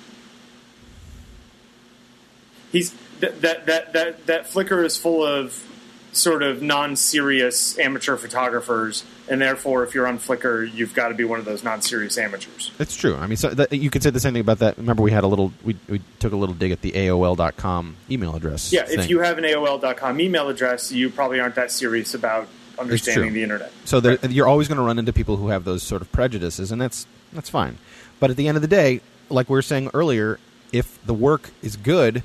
[2.73, 5.67] He's that that that that, that Flickr is full of
[6.13, 11.25] sort of non-serious amateur photographers, and therefore, if you're on Flickr, you've got to be
[11.25, 12.73] one of those non-serious amateurs.
[12.79, 13.17] It's true.
[13.17, 14.77] I mean, so that, you could say the same thing about that.
[14.77, 18.35] Remember, we had a little, we, we took a little dig at the AOL.com email
[18.35, 18.73] address.
[18.73, 18.99] Yeah, thing.
[18.99, 23.43] if you have an AOL.com email address, you probably aren't that serious about understanding the
[23.43, 23.73] internet.
[23.85, 26.73] So there, you're always going to run into people who have those sort of prejudices,
[26.73, 27.79] and that's that's fine.
[28.19, 30.41] But at the end of the day, like we were saying earlier,
[30.73, 32.23] if the work is good,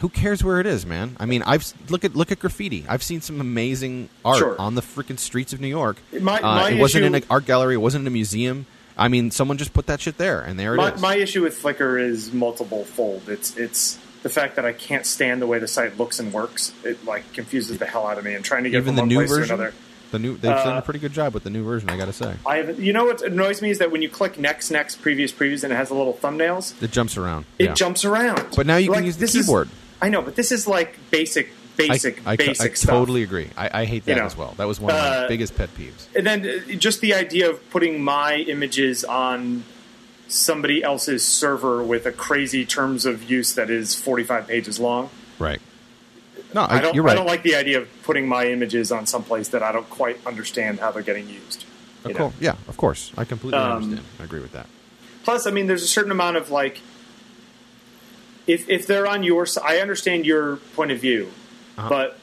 [0.00, 1.16] who cares where it is, man?
[1.18, 2.84] I mean, I've look at look at graffiti.
[2.88, 4.60] I've seen some amazing art Sure.
[4.60, 5.96] on the freaking streets of New York.
[6.20, 7.74] My- Uh, my it wasn't in an art gallery.
[7.74, 8.66] It wasn't in a museum.
[8.98, 11.00] I mean, someone just put that shit there, and there it is.
[11.02, 13.28] My, my issue with Flickr is multiple fold.
[13.28, 16.72] It's it's the fact that I can't stand the way the site looks and works.
[16.84, 18.34] It like confuses the hell out of me.
[18.34, 19.74] And trying to get Even from the one new version, to another.
[20.12, 21.90] the new they've done Uh, a pretty good job with the new version.
[21.90, 24.08] I got to say, I have, you know what annoys me is that when you
[24.08, 27.44] click next, next, previous, previous, and it has the little thumbnails, it jumps around.
[27.58, 27.74] it yeah.
[27.74, 28.44] jumps around.
[28.56, 29.68] But now you can use the this is- keyboard.
[30.00, 32.90] I know, but this is like basic, basic, I, I, basic I stuff.
[32.90, 33.50] totally agree.
[33.56, 34.54] I, I hate that You know, as well.
[34.56, 36.06] That was one of my uh, biggest pet peeves.
[36.14, 39.64] And then uh, just the idea of putting my images on
[40.28, 45.08] somebody else's server with a crazy terms of use that is 45 pages long.
[45.38, 45.60] Right.
[46.54, 47.12] No, I, I don't, you're right.
[47.12, 50.18] I don't like the idea of putting my images on someplace that I don't quite
[50.26, 51.64] understand how they're getting used.
[52.04, 52.32] Of know?
[52.40, 53.12] Yeah, of course.
[53.16, 54.06] I completely Um, understand.
[54.20, 54.66] I agree with that.
[55.24, 56.80] Plus, I mean, there's a certain amount of like,
[58.46, 61.30] if if they're on your side, I understand your point of view,
[61.78, 61.88] Uh-huh.
[61.88, 62.18] but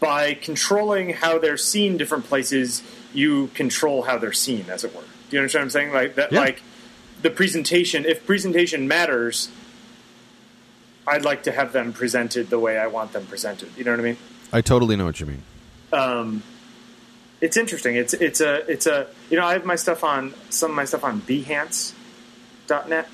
[0.00, 5.02] by controlling how they're seen different places, you control how they're seen, as it were.
[5.02, 5.92] Do you understand what I'm saying?
[5.92, 6.40] Like that, Yeah.
[6.40, 6.62] like
[7.22, 8.04] the presentation.
[8.04, 9.48] If presentation matters,
[11.06, 13.70] I'd like to have them presented the way I want them presented.
[13.76, 14.16] You know what I mean?
[14.52, 15.42] I totally know what you mean.
[15.92, 16.42] um,
[17.40, 17.94] it's interesting.
[17.96, 20.84] It's it's a it's a you know I have my stuff on some of my
[20.84, 23.08] stuff on Behance.net.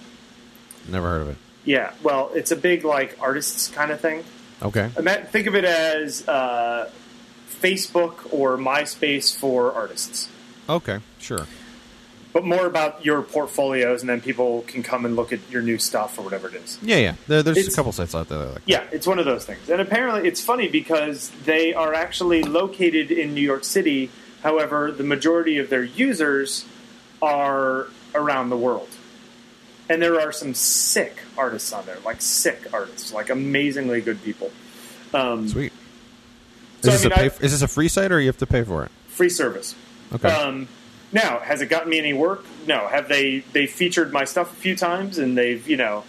[0.88, 1.36] Never heard of it.
[1.64, 4.24] Yeah, well, it's a big like artists kind of thing.
[4.62, 4.90] Okay.
[4.98, 6.90] Ima- Think of it as uh,
[7.60, 10.28] Facebook or MySpace for artists,
[10.68, 10.98] Okay.
[11.18, 11.46] Sure.
[12.32, 15.78] but more about your portfolios, and then people can come and look at your new
[15.78, 16.78] stuff or whatever it is.
[16.82, 17.14] Yeah, yeah.
[17.28, 18.62] There, there's It's- a couple sites out there like.
[18.66, 19.68] Yeah, it's one of those things.
[19.70, 24.10] And apparently, it's funny because they are actually located in New York City.
[24.42, 26.64] However, the majority of their users
[27.22, 28.88] are around the world.
[29.88, 34.50] And there are some sick artists on there, like sick artists, like amazingly good people.
[35.12, 35.72] Um, Sweet.
[36.82, 38.26] Is So, I this mean, a pay, I- is this a free site or you
[38.28, 38.90] have to pay for it?
[39.08, 39.74] free service.
[40.12, 40.28] Okay.
[40.28, 40.66] Um,
[41.12, 42.44] now, has it gotten me any work?
[42.66, 42.88] No.
[42.88, 46.02] Have they they featured my stuff a few times, and they've you know,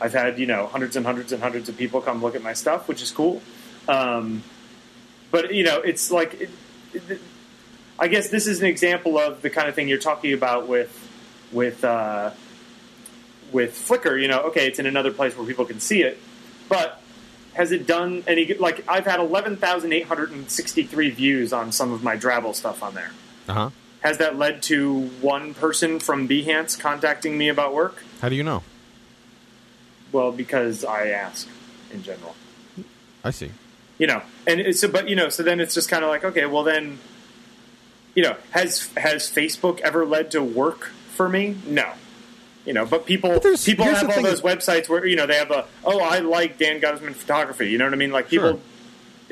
[0.00, 2.52] I've had you know hundreds and hundreds and hundreds of people come look at my
[2.52, 3.42] stuff, which is cool.
[3.88, 4.42] Um,
[5.32, 6.50] but you know, it's like, it,
[6.92, 7.20] it,
[7.98, 10.92] I guess this is an example of the kind of thing you're talking about with
[11.50, 12.30] with uh,
[13.52, 14.20] with Flickr.
[14.20, 16.18] You know, okay, it's in another place where people can see it,
[16.68, 17.00] but
[17.54, 18.54] has it done any?
[18.54, 22.54] Like, I've had eleven thousand eight hundred and sixty-three views on some of my Drabble
[22.54, 23.12] stuff on there.
[23.48, 23.70] Uh huh.
[24.00, 28.02] Has that led to one person from Behance contacting me about work?
[28.20, 28.62] How do you know?
[30.10, 31.48] Well, because I ask
[31.92, 32.34] in general.
[33.22, 33.52] I see.
[33.98, 36.24] You know, and it's, so, but you know, so then it's just kind of like,
[36.24, 36.98] okay, well then,
[38.16, 41.56] you know, has has Facebook ever led to work for me?
[41.66, 41.92] No.
[42.64, 45.50] You know, but people But people have all those websites where you know they have
[45.50, 47.70] a oh I like Dan Guttersman photography.
[47.70, 48.12] You know what I mean?
[48.12, 48.60] Like people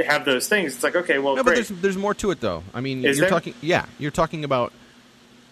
[0.04, 0.74] have those things.
[0.74, 2.64] It's like okay, well, No, but there's there's more to it though.
[2.74, 3.30] I mean, Is you're there?
[3.30, 3.54] talking.
[3.60, 4.72] Yeah, you're talking about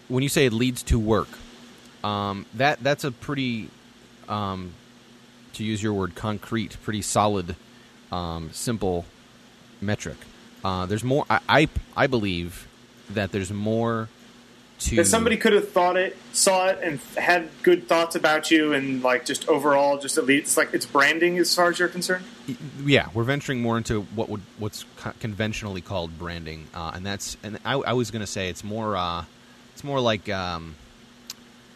[0.09, 1.29] when you say it leads to work.
[2.03, 3.69] Um, that that's a pretty,
[4.27, 4.73] um,
[5.53, 7.55] to use your word, concrete, pretty solid,
[8.11, 9.05] um, simple
[9.81, 10.17] metric.
[10.63, 11.25] Uh, there's more.
[11.29, 12.67] I, I I believe
[13.09, 14.09] that there's more
[14.79, 18.73] to that somebody could have thought it, saw it, and had good thoughts about you,
[18.73, 21.87] and like just overall, just at least it's like it's branding as far as you're
[21.87, 22.25] concerned.
[22.85, 24.85] yeah, we're venturing more into what would what's
[25.19, 28.95] conventionally called branding, uh, and that's and I, I was going to say it's more
[28.95, 29.25] uh,
[29.73, 30.75] it's more like um,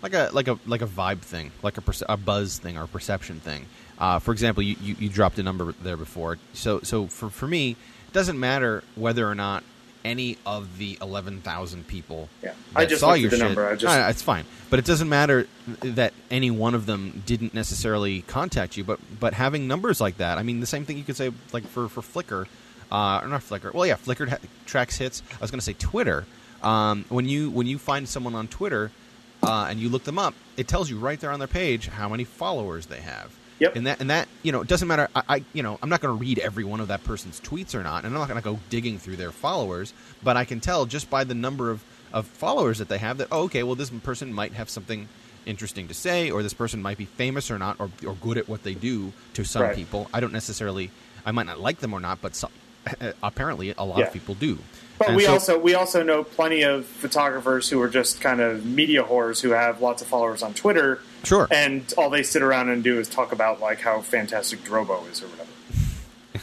[0.01, 2.83] like a like a like a vibe thing, like a, perce- a buzz thing or
[2.83, 3.65] a perception thing.
[3.99, 7.47] Uh, for example, you, you, you dropped a number there before, so so for for
[7.47, 9.63] me, it doesn't matter whether or not
[10.05, 12.53] any of the eleven thousand people Yeah.
[12.75, 13.67] I just saw your the shit, number.
[13.67, 15.47] I just- Uh, it's fine, but it doesn't matter
[15.81, 18.83] that any one of them didn't necessarily contact you.
[18.83, 21.65] But but having numbers like that, I mean, the same thing you could say like
[21.67, 22.47] for for Flickr,
[22.91, 23.73] uh, or not Flickr.
[23.73, 25.21] Well, yeah, Flickr ha- tracks hits.
[25.31, 26.25] I was going to say Twitter.
[26.61, 28.91] Um, when you when you find someone on Twitter
[29.41, 32.07] uh, and you look them up, it tells you right there on their page how
[32.09, 33.31] many followers they have.
[33.59, 33.75] Yep.
[33.75, 35.07] And that and that you know it doesn't matter.
[35.15, 37.75] I, I you know I'm not going to read every one of that person's tweets
[37.75, 39.93] or not, and I'm not going to go digging through their followers.
[40.23, 43.27] But I can tell just by the number of of followers that they have that
[43.31, 45.07] oh, okay, well this person might have something
[45.45, 48.47] interesting to say, or this person might be famous or not, or or good at
[48.49, 49.75] what they do to some Right.
[49.75, 50.09] people.
[50.13, 50.89] I don't necessarily.
[51.25, 52.51] I might not like them or not, but some,
[53.23, 54.05] apparently a lot Yeah.
[54.07, 54.57] of people do.
[54.99, 58.41] But And we so- also we also know plenty of photographers who are just kind
[58.41, 62.41] of media whores who have lots of followers on Twitter, sure and all they sit
[62.41, 65.49] around and do is talk about like how fantastic Drobo is or whatever.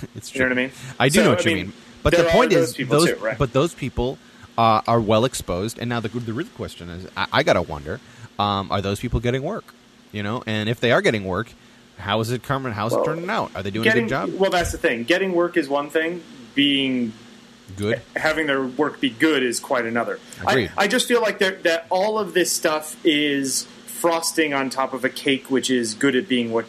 [0.14, 0.48] it's You true.
[0.48, 0.72] know what I mean?
[0.98, 1.74] I do So, know what I you mean, mean.
[2.02, 3.36] But the point those is, those, too, right?
[3.36, 4.18] but those people
[4.56, 5.78] uh, are well exposed.
[5.78, 8.00] And now the the real question is, I, I gotta wonder,
[8.38, 9.74] um, are those people getting work?
[10.12, 11.52] You know, and if they are getting work,
[11.98, 12.72] how is it coming?
[12.72, 13.52] How's Well, it turning out?
[13.54, 14.38] Are they doing Getting a good job?
[14.40, 15.04] well, that's the thing.
[15.04, 16.22] Getting work is one thing.
[16.54, 17.12] Being
[17.76, 18.00] Good.
[18.16, 20.18] having their work be good is quite another.
[20.44, 20.72] Agreed.
[20.76, 23.68] I, I just feel like that all of this stuff is
[24.00, 26.66] frosting on top of a cake, which is good at being what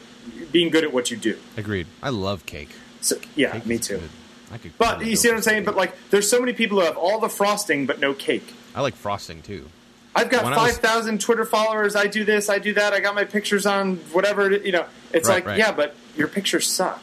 [0.51, 1.37] being good at what you do.
[1.57, 1.87] Agreed.
[2.03, 2.69] I love cake.
[3.01, 3.97] So yeah, Cake me too.
[3.99, 4.09] good.
[4.51, 4.77] I could.
[4.77, 5.59] But you see what I'm saying?
[5.65, 8.53] some But like, there's so many people who have all the frosting but no cake.
[8.75, 9.67] I like frosting too.
[10.13, 11.95] I've got When was- five thousand Twitter followers.
[11.95, 12.91] I do this, I do that.
[12.93, 14.51] I got my pictures on whatever.
[14.51, 15.57] You know, it's Right, like, right.
[15.57, 17.01] yeah, but your pictures suck.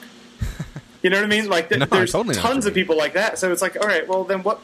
[1.02, 1.48] you know what I mean?
[1.48, 3.38] Like, th- No, there's totally tons of people like that.
[3.38, 4.60] So it's like, all right, well then what?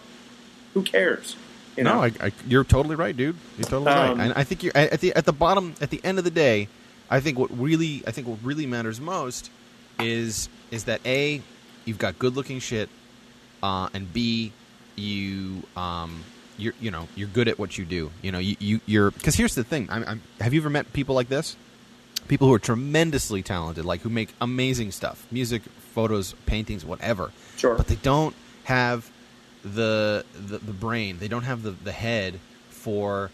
[0.74, 1.36] Who cares?
[1.76, 1.94] You know?
[1.94, 3.36] No, I, I, you're totally right, dude.
[3.58, 4.24] You're totally Um, right.
[4.26, 6.68] And I think you're at the at the bottom, at the end of the day,
[7.10, 9.50] I think what really, I think what really matters most
[9.98, 11.40] is is that a,
[11.84, 12.88] you've got good looking shit,
[13.62, 14.52] uh, and b,
[14.96, 16.24] you um,
[16.56, 18.10] you're you know you're good at what you do.
[18.22, 19.88] You know, you, you you're because here's the thing.
[19.90, 21.56] I'm, I'm, have you ever met people like this?
[22.28, 27.32] People who are tremendously talented, like who make amazing stuff, music, photos, paintings, whatever.
[27.56, 27.74] Sure.
[27.74, 28.34] But they don't
[28.64, 29.10] have
[29.64, 31.18] the the, the brain.
[31.18, 32.38] They don't have the, the head
[32.70, 33.30] for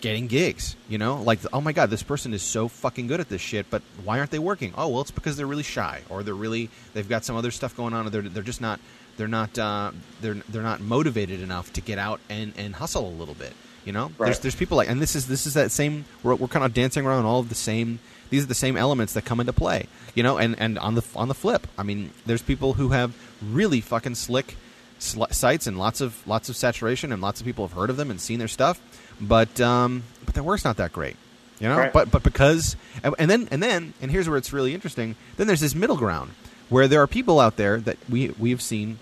[0.00, 0.76] getting gigs.
[0.88, 3.66] You know, like oh my god, this person is so fucking good at this shit,
[3.70, 4.72] but why aren't they working?
[4.76, 7.76] Oh well, it's because they're really shy, or they're really they've got some other stuff
[7.76, 8.80] going on, or they're they're just not
[9.16, 13.10] they're not uh, they're they're not motivated enough to get out and, and hustle a
[13.10, 13.52] little bit.
[13.84, 14.26] You know, Right.
[14.26, 16.04] there's there's people like, and this is this is that same.
[16.22, 18.00] We're, we're kind of dancing around all of the same.
[18.30, 19.86] These are the same elements that come into play.
[20.14, 23.16] You know, and and on the on the flip, I mean, there's people who have
[23.42, 24.56] really fucking slick
[24.98, 27.96] sl- sites and lots of lots of saturation, and lots of people have heard of
[27.96, 28.80] them and seen their stuff,
[29.20, 31.16] but um, but their work's not that great.
[31.60, 31.92] You know, Right.
[31.92, 35.16] but but because and and then and then and here's where it's really interesting.
[35.36, 36.30] Then there's this middle ground
[36.68, 38.98] where there are people out there that we we have seen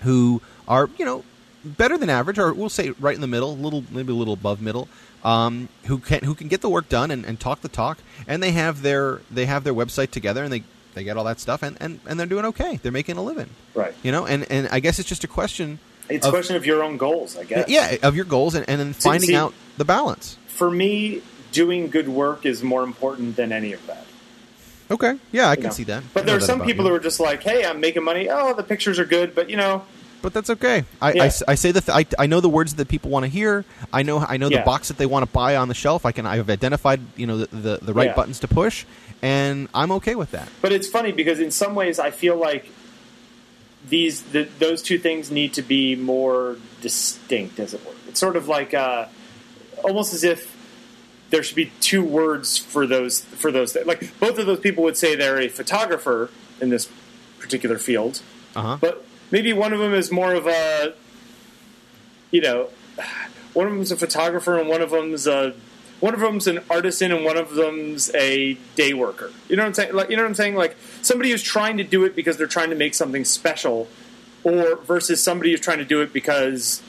[0.00, 1.24] who are you know
[1.64, 4.60] better than average, or we'll say right in the middle, little maybe a little above
[4.60, 4.88] middle,
[5.24, 8.42] um, who can who can get the work done and, and talk the talk, and
[8.42, 10.62] they have their they have their website together and they
[10.94, 12.78] they get all that stuff and, and, and they're doing okay.
[12.82, 13.94] They're making a living, Right.
[14.02, 14.26] you know.
[14.26, 17.36] And and I guess it's just a question, It's a question of your own goals,
[17.36, 17.68] I guess.
[17.68, 20.36] yeah, of your goals and, and then finding see- out the balance.
[20.48, 21.22] For me,
[21.52, 24.04] doing good work is more important than any of that.
[24.90, 25.70] Okay, yeah, I you can know.
[25.70, 26.02] see that.
[26.12, 26.90] But there are some people you.
[26.90, 28.28] who are just like, "Hey, I'm making money.
[28.28, 29.84] Oh, the pictures are good, but you know,
[30.20, 30.84] But that's okay.
[31.00, 31.22] I, Yeah.
[31.24, 33.64] I I say the th- I, I know the words that people want to hear.
[33.92, 34.58] I know I know Yeah.
[34.58, 36.04] the box that they want to buy on the shelf.
[36.04, 38.14] I can I've identified you know the the, the right Yeah.
[38.16, 38.84] buttons to push,
[39.22, 40.48] and I'm okay with that.
[40.62, 42.70] But it's funny because in some ways I feel like
[43.88, 47.92] these the, those two things need to be more distinct, as it were.
[48.08, 49.06] It's sort of like uh,
[49.82, 50.56] almost as if
[51.30, 53.76] there should be two words for those for those.
[53.86, 56.30] Like both of those people would say they're a photographer
[56.60, 56.90] in this
[57.38, 58.20] particular field,
[58.54, 58.78] Uh huh.
[58.80, 60.92] but maybe one of them is more of a,
[62.30, 62.68] you know,
[63.54, 65.54] one of them's a photographer and one of them's a,
[66.00, 69.30] one of them's an artisan and one of them's a day worker.
[69.48, 69.94] You know what I'm saying?
[69.94, 70.54] Like, you know what I'm saying?
[70.56, 73.88] Like somebody who's trying to do it because they're trying to make something special,
[74.42, 76.82] or versus somebody who's trying to do it because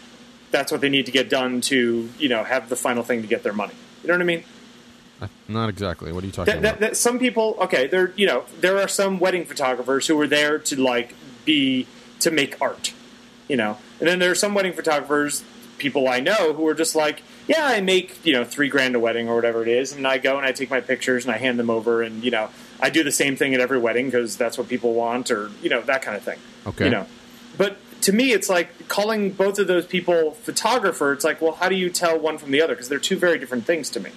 [0.52, 3.28] that's what they need to get done to, you know, have the final thing to
[3.28, 3.74] get their money.
[4.02, 4.44] You know what I mean?
[5.22, 6.12] Uh, not exactly.
[6.12, 8.88] What are you talking that, that, that some people okay there you know there are
[8.88, 11.14] some wedding photographers who are there to like
[11.46, 11.86] be
[12.20, 12.94] to make art
[13.48, 15.44] you know and then there are some wedding photographers
[15.78, 19.00] people i know who are just like yeah i make you know three grand a
[19.00, 21.38] wedding or whatever it is and i go and i take my pictures and i
[21.38, 22.50] hand them over and you know
[22.80, 25.70] i do the same thing at every wedding because that's what people want or you
[25.70, 26.86] know that kind of thing Okay.
[26.86, 27.06] you know
[27.58, 31.68] but to me it's like calling both of those people photographer it's like well how
[31.70, 34.12] do you tell one from the other because they're two very different things to me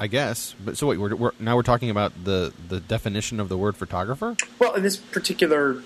[0.00, 0.54] I guess.
[0.64, 3.76] But so wait, we're, we're now we're talking about the the definition of the word
[3.76, 4.36] photographer.
[4.60, 5.82] Well, in this particular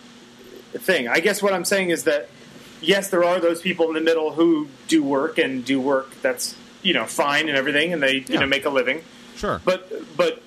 [0.74, 2.28] thing, I guess what I'm saying is that
[2.82, 6.54] yes, there are those people in the middle who do work and do work that's
[6.82, 8.40] you know fine and everything, and they you Yeah.
[8.40, 9.02] know make a living.
[9.36, 9.60] Sure.
[9.64, 10.42] But but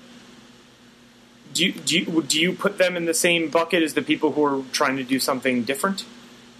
[1.54, 4.32] do you, do you, do you put them in the same bucket as the people
[4.32, 6.04] who are trying to do something different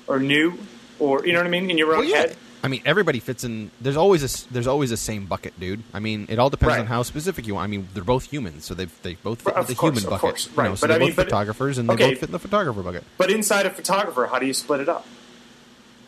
[0.07, 0.59] or new,
[0.99, 2.17] or you know what I mean in your own well, yeah.
[2.19, 2.37] head?
[2.65, 3.71] I mean, everybody fits in.
[3.81, 5.83] There's always a there's always a same bucket, dude.
[5.93, 6.81] I mean, it all depends Right.
[6.81, 7.65] on how specific you want.
[7.65, 10.11] I mean, they're both humans, so they they both fit in the course, human of
[10.11, 10.21] bucket.
[10.21, 10.47] course.
[10.47, 12.11] you Right, know, so but they're I mean, both photographers, and they okay.
[12.11, 13.05] both fit in the photographer bucket.
[13.19, 15.07] But inside a photographer, how do you split it up?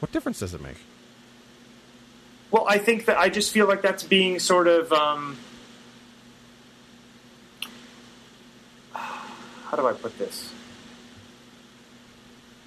[0.01, 0.77] What difference does it make?
[2.51, 4.93] Well, I think that I just feel like that's being sort of.
[4.93, 5.37] Um,
[8.93, 10.53] how do I put this?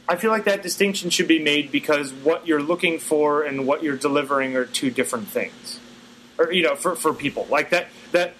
[0.07, 3.81] I feel like that distinction should be made because what you're looking for and what
[3.81, 5.79] you're delivering are two different things.
[6.37, 8.33] Or you know, for for people like that that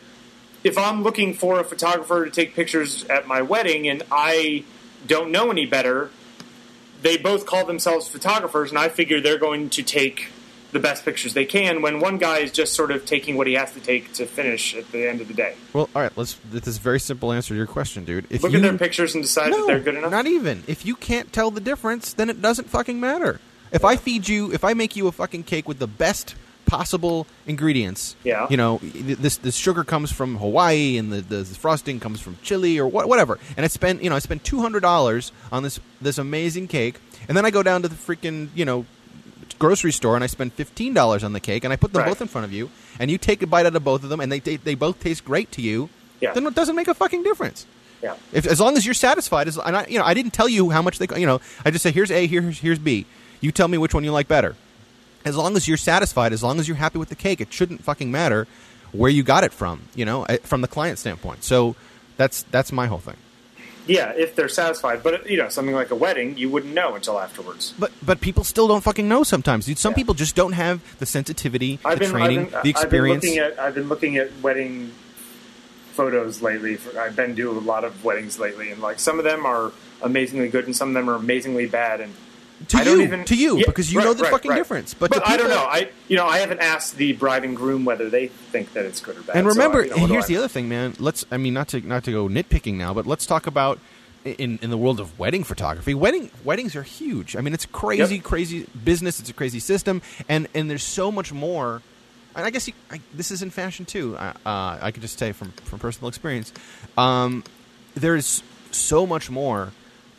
[0.63, 4.63] if I'm looking for a photographer to take pictures at my wedding and I
[5.07, 6.11] don't know any better,
[7.01, 10.29] they both call themselves photographers, and I figure they're going to take
[10.71, 11.81] the best pictures they can.
[11.81, 14.75] When one guy is just sort of taking what he has to take to finish
[14.75, 15.55] at the end of the day.
[15.73, 16.11] Well, all right.
[16.15, 16.37] Let's.
[16.49, 18.27] This is a very simple answer to your question, dude.
[18.29, 20.11] If Look you, at their pictures and decide no, that they're good enough.
[20.11, 20.63] Not even.
[20.67, 23.39] If you can't tell the difference, then it doesn't fucking matter.
[23.71, 26.35] If I feed you, if I make you a fucking cake with the best
[26.71, 28.15] possible ingredients.
[28.23, 28.47] Yeah.
[28.49, 32.79] You know, this this sugar comes from Hawaii, and the, the frosting comes from Chile,
[32.79, 33.37] or what, whatever.
[33.57, 36.95] And I spent, you know, I spent two hundred dollars on this this amazing cake,
[37.27, 38.85] and then I go down to the freaking, you know,
[39.59, 42.07] grocery store and I spend fifteen dollars on the cake, and I put them Right.
[42.09, 42.69] both in front of you,
[42.99, 44.99] and you take a bite out of both of them, and they they, they both
[44.99, 45.89] taste great to you.
[46.21, 46.33] Yeah.
[46.33, 47.65] Then it doesn't make a fucking difference.
[48.01, 48.15] Yeah.
[48.31, 50.69] If as long as you're satisfied, as and I, you know, I didn't tell you
[50.71, 53.05] how much they, you know, I just say here's A, here's here's B.
[53.41, 54.55] You tell me which one you like better.
[55.25, 57.83] As long as you're satisfied, as long as you're happy with the cake, it shouldn't
[57.83, 58.47] fucking matter
[58.91, 59.83] where you got it from.
[59.95, 61.43] You know, from the client standpoint.
[61.43, 61.75] So
[62.17, 63.17] that's that's my whole thing.
[63.87, 65.01] Yeah, if they're satisfied.
[65.01, 67.73] But you know, something like a wedding, you wouldn't know until afterwards.
[67.79, 69.65] But but people still don't fucking know sometimes.
[69.65, 69.95] Dude, some Yeah.
[69.97, 73.25] people just don't have the sensitivity, I've the been, training, I've been, the experience.
[73.25, 74.91] I've been looking at I've been looking at wedding
[75.93, 76.75] photos lately.
[76.75, 79.71] For, I've been to a lot of weddings lately, and like some of them are
[80.01, 82.01] amazingly good, and some of them are amazingly bad.
[82.01, 82.13] And
[82.67, 84.57] to you, even to you, Yeah, because you right, know the right, fucking right.
[84.57, 84.93] difference.
[84.93, 85.57] But, But, to I don't know.
[85.63, 88.99] I you know I haven't asked the bride and groom whether they think that it's
[89.01, 89.35] good or bad.
[89.37, 90.95] And so, remember, what do here's the other thing, man.
[90.99, 93.79] Let's, I mean, not to not to go nitpicking now, but let's talk about
[94.23, 95.93] in in the world of wedding photography.
[95.93, 97.35] Wedding weddings are huge.
[97.35, 98.23] I mean, it's crazy, Yep.
[98.23, 99.19] crazy business.
[99.19, 101.81] It's a crazy system, and and there's so much more.
[102.35, 104.15] And I guess you, I, this is in fashion too.
[104.15, 106.53] Uh, uh, I could just say from from personal experience,
[106.97, 107.43] um,
[107.95, 108.41] there's
[108.71, 109.71] so much more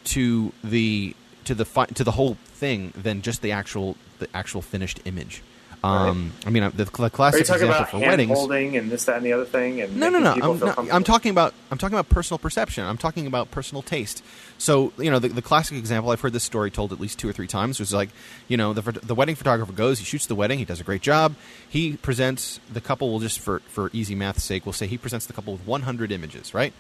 [0.05, 1.15] to the
[1.45, 5.43] to the fi- to the whole thing than just the actual the actual finished image.
[5.85, 8.31] Um, I mean, uh, the, the Are classic you talking example about for weddings.
[8.39, 9.81] holding and this, that, and the other thing?
[9.81, 10.35] And No, no, no.
[10.41, 10.79] I'm, not.
[10.93, 12.85] I'm talking about I'm talking about personal perception.
[12.85, 14.23] I'm talking about personal taste.
[14.59, 17.29] So you know, the, the classic example I've heard this story told at least two
[17.29, 18.11] or three times was like,
[18.47, 21.03] you know, the the wedding photographer goes, he shoots the wedding, he does a great
[21.03, 21.35] job.
[21.69, 23.11] He presents the couple.
[23.11, 26.13] Will just for for easy math's sake, we'll say he presents the couple with 100
[26.13, 26.73] images, right?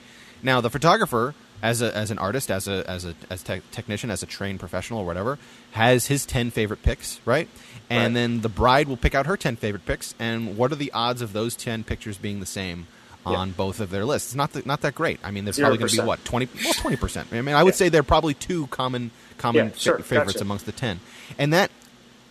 [0.45, 4.11] Now the photographer, as a as an artist, as a as a as tech technician,
[4.11, 5.39] as a trained professional or whatever,
[5.73, 7.49] has his 10 favorite picks, right?
[7.89, 8.21] And Right.
[8.21, 11.23] then the bride will pick out her 10 favorite picks, and what are the odds
[11.23, 12.87] of those 10 pictures being the same
[13.27, 13.35] Yeah.
[13.37, 14.29] on both of their lists?
[14.31, 15.21] It's Not th- not that great.
[15.23, 17.29] I mean, there's probably going to be what 20 well 20 percent.
[17.33, 17.79] I mean, I would Yeah.
[17.79, 20.45] say there are probably two common common Yeah, sure, fa- favorites gotcha.
[20.45, 21.01] amongst the 10,
[21.39, 21.71] and that.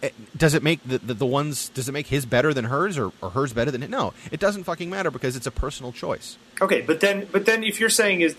[0.03, 1.69] eh, Does it make the, the, the ones?
[1.69, 3.89] Does it make his better than hers, or, or hers better than it?
[3.91, 6.37] No, it doesn't fucking matter because it's a personal choice.
[6.59, 8.35] Okay, but then, but then, if you're saying is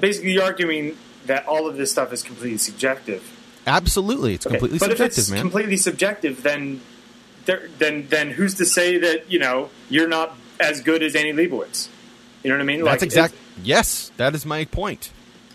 [0.00, 3.32] basically you're arguing that all of this stuff is completely subjective.
[3.66, 5.40] Absolutely, it's Okay, completely but subjective, if it's man.
[5.40, 6.80] completely subjective, then
[7.46, 11.32] there, then then who's to say that you know you're not as good as Annie
[11.32, 11.88] Leibovitz?
[12.42, 12.84] You know what I mean?
[12.84, 13.34] That's Like, exact.
[13.62, 15.10] Yes, that is my point.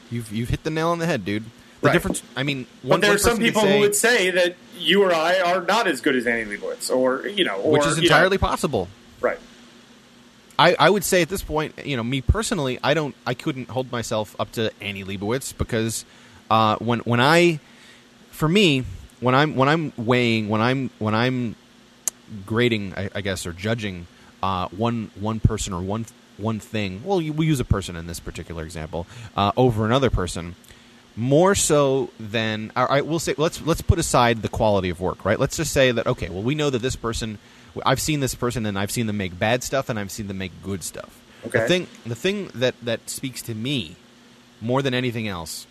[0.10, 1.44] You've you've hit the nail on the head, dude.
[1.82, 1.94] The Right.
[1.94, 2.22] difference.
[2.36, 5.40] I mean, But there are some people say, who would say that you or I
[5.40, 8.16] are not as good as Annie Leibovitz, or you know, or, which is you know-
[8.16, 8.90] entirely possible.
[9.22, 9.40] right.
[10.62, 13.70] I, I would say at this point, you know, me personally, I don't, I couldn't
[13.70, 16.06] hold myself up to Annie Leibovitz because
[16.52, 17.60] uh, when when I,
[18.30, 18.86] for me,
[19.22, 21.56] when I'm when I'm weighing, when I'm when I'm
[22.46, 24.06] grading, I, I guess, or judging
[24.44, 26.06] uh, one one person or one
[26.38, 27.02] one thing.
[27.04, 30.56] Well, we use a person in this particular example uh, over another person.
[31.16, 35.26] More so than all right, we'll say let's let's put aside the quality of work,
[35.26, 35.40] right?
[35.40, 37.40] Let's just say that okay, well we know that this person,
[37.86, 40.38] I've seen this person and I've seen them make bad stuff and I've seen them
[40.38, 41.20] make good stuff.
[41.64, 43.96] The thing the thing that that speaks to me
[44.60, 45.66] more than anything else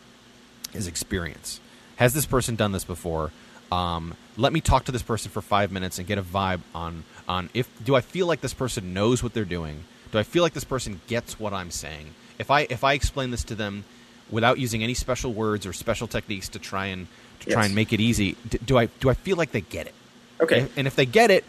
[0.75, 1.61] is experience.
[1.97, 3.31] Has this person done this before?
[3.71, 7.05] Um, let me talk to this person for five minutes and get a vibe on
[7.29, 9.85] on if do I feel like this person knows what they're doing?
[10.11, 12.15] Do I feel like this person gets what I'm saying?
[12.39, 13.85] If I if I explain this to them
[14.29, 17.07] without using any special words or special techniques to try and
[17.41, 19.87] to try and make it easy, d- do I do I feel like they get
[19.87, 19.95] it?
[20.41, 20.61] Okay.
[20.61, 21.45] And, and if they get it,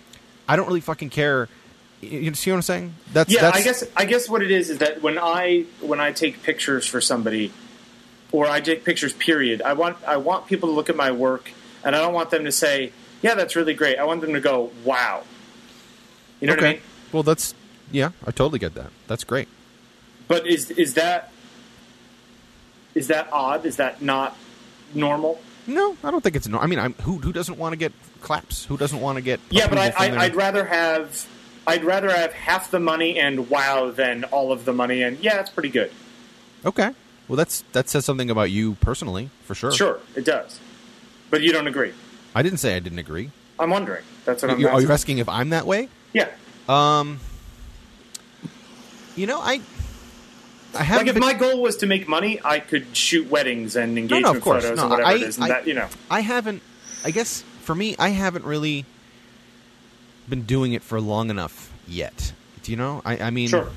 [0.48, 1.48] I don't really fucking care.
[2.02, 2.96] You see what I'm saying?
[3.14, 6.00] That's Yeah, that's, I guess I guess what it is is that when I when
[6.00, 7.52] I take pictures for somebody,
[8.32, 9.62] or I take pictures, period.
[9.62, 11.52] I want I want people to look at my work,
[11.84, 14.40] and I don't want them to say, "Yeah, that's really great." I want them to
[14.40, 15.24] go, "Wow."
[16.40, 16.62] You know okay.
[16.62, 16.82] what I mean?
[17.12, 17.54] Well, that's
[17.92, 18.92] yeah, I totally get that.
[19.08, 19.48] That's great.
[20.28, 21.32] But is is that
[22.96, 23.66] is that odd?
[23.66, 24.38] Is that not
[24.94, 25.42] normal?
[25.68, 26.58] No, I don't think it's no.
[26.58, 28.66] I mean, I'm, who who doesn't want to get claps?
[28.66, 29.40] Who doesn't want to get?
[29.50, 31.28] Yeah, but I, I, I'd rather have
[31.68, 35.40] I'd rather have half the money and wow than all of the money and yeah,
[35.40, 35.92] it's pretty good.
[36.66, 36.94] okay.
[37.28, 39.72] Well, that's that says something about you personally, for sure.
[39.72, 40.60] Sure, it does.
[41.30, 41.94] But you don't agree.
[42.36, 43.32] I didn't say I didn't agree.
[43.58, 44.04] I'm wondering.
[44.26, 45.88] That's what I'm You, are you asking if I'm that way?
[46.14, 46.28] Yeah.
[46.68, 47.20] Um,
[49.16, 49.62] you know, I
[50.74, 51.08] I Like haven't.
[51.10, 54.36] if been- my goal was to make money, I could shoot weddings and no, engagement
[54.36, 54.84] no, course, photos no.
[54.84, 55.88] and whatever I, it is, and I, that you know.
[56.10, 56.62] I haven't.
[57.06, 58.84] I guess for me, I haven't really
[60.28, 62.34] been doing it for long enough yet.
[62.64, 63.02] Do you know?
[63.06, 63.70] I, I mean, Sure.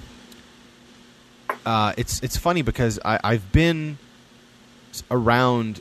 [1.64, 3.98] uh, it's it's funny because I, I've been
[5.12, 5.80] around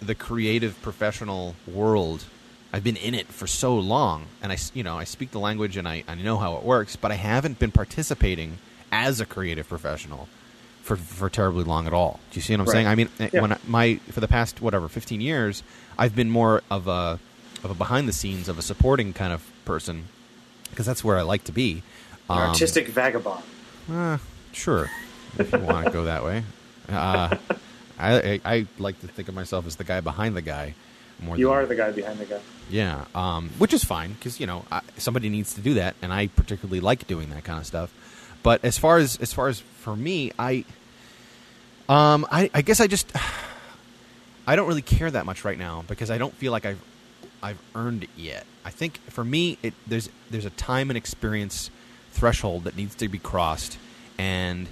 [0.00, 2.24] the creative professional world
[2.72, 5.76] I've been in it for so long, and I you know I speak the language
[5.76, 8.58] and I, I know how it works, but I haven't been participating
[8.92, 10.28] as a creative professional
[10.84, 12.20] for for terribly long at all.
[12.30, 12.72] Do you see what I'm Right.
[12.74, 12.86] saying?
[12.86, 13.40] I mean, eh, Yeah.
[13.40, 15.64] when I, my for the past whatever 15 years,
[15.98, 17.18] I've been more of a
[17.64, 20.04] of a behind the scenes of a supporting kind of person
[20.70, 21.82] because that's where I like to be.
[22.28, 23.42] An Um, artistic vagabond.
[23.90, 24.18] uh,
[24.52, 24.88] sure,
[25.38, 26.44] if you want to go that way.
[26.90, 27.36] Uh,
[28.00, 30.74] I, I I like to think of myself as the guy behind the guy.
[31.22, 32.40] More You than, are the guy behind the guy.
[32.68, 36.12] yeah, um, which is fine because you know I, somebody needs to do that, and
[36.12, 37.92] I particularly like doing that kind of stuff.
[38.42, 40.64] But as far as as far as for me, I,
[41.88, 43.12] um, I, I guess I just
[44.48, 46.80] I don't really care that much right now because I don't feel like I've
[47.42, 48.44] I've earned it yet.
[48.64, 51.70] I think for me, it there's there's a time and experience
[52.12, 53.78] threshold that needs to be crossed,
[54.18, 54.68] and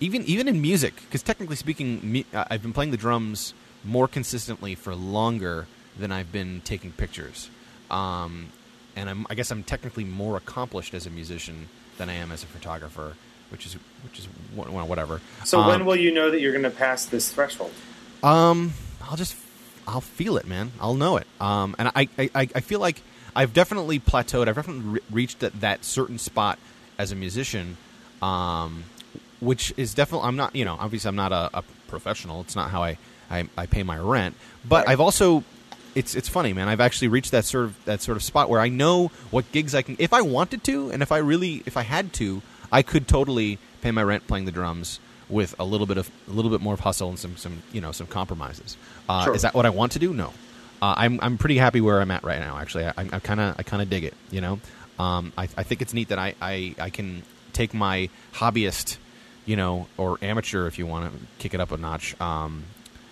[0.00, 4.74] even even in music, because technically speaking, me, I've been playing the drums more consistently
[4.74, 5.66] for longer
[5.98, 7.48] than I've been taking pictures,
[7.90, 8.48] um,
[8.94, 12.42] and I'm, I guess I'm technically more accomplished as a musician than I am as
[12.42, 13.14] a photographer,
[13.50, 15.22] which is which is well, whatever.
[15.44, 17.72] So Um, when will you know that you're going to pass this threshold?
[18.22, 18.74] um,
[19.08, 19.36] I'll just,
[19.86, 20.72] I'll feel it, man.
[20.80, 21.26] I'll know it.
[21.40, 23.00] Um, and I, I, I feel like
[23.34, 24.48] I've definitely plateaued.
[24.48, 26.58] I've definitely re- reached that, that certain spot
[26.98, 27.76] as a musician,
[28.22, 28.84] um,
[29.40, 30.26] which is definitely.
[30.28, 32.40] I'm not, you know, obviously I'm not a, a professional.
[32.40, 32.98] It's not how I,
[33.30, 34.34] I, I pay my rent.
[34.68, 34.92] But Right.
[34.92, 35.44] I've also,
[35.94, 36.68] it's, it's funny, man.
[36.68, 39.74] I've actually reached that sort of that sort of spot where I know what gigs
[39.74, 42.82] I can, if I wanted to, and if I really, if I had to, I
[42.82, 46.50] could totally pay my rent playing the drums with a little bit of a little
[46.50, 48.76] bit more of hustle and some some you know some compromises.
[49.08, 49.34] Uh, Sure.
[49.34, 50.12] Is that what I want to do?
[50.12, 50.32] No.
[50.82, 52.58] Uh, I'm I'm pretty happy where I'm at right now.
[52.58, 54.14] Actually, I, I kind of I kind of dig it.
[54.30, 54.60] You know,
[54.98, 57.22] um, I, I think it's neat that I, I, I can
[57.54, 58.98] take my hobbyist,
[59.46, 62.64] you know, or amateur if you want to kick it up a notch, um,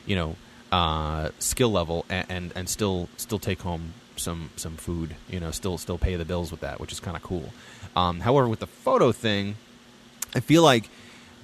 [0.05, 0.37] you know,
[0.73, 5.17] uh, skill level and, and and still still take home some some food.
[5.31, 7.51] You know, still still pay the bills with that, which is kind of cool.
[7.97, 9.57] Um, however, with the photo thing,
[10.35, 10.91] I feel like,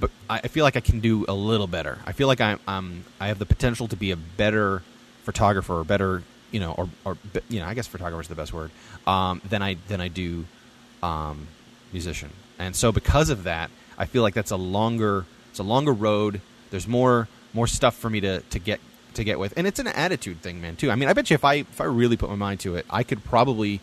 [0.00, 1.98] but I feel like I can do a little better.
[2.06, 4.82] I feel like I'm, I'm I have the potential to be a better
[5.24, 8.52] photographer, or better, you know, or, or you know, I guess photographer is the best
[8.52, 8.70] word.
[9.06, 10.46] Um, than I than I do
[11.02, 11.46] um,
[11.92, 15.92] musician, and so because of that, I feel like that's a longer it's a longer
[15.92, 16.40] road.
[16.70, 18.80] There's more more stuff for me to to get
[19.14, 20.76] to get with, and it's an attitude thing, man.
[20.76, 20.90] Too.
[20.90, 22.86] I mean, I bet you if I if I really put my mind to it,
[22.88, 23.80] I could probably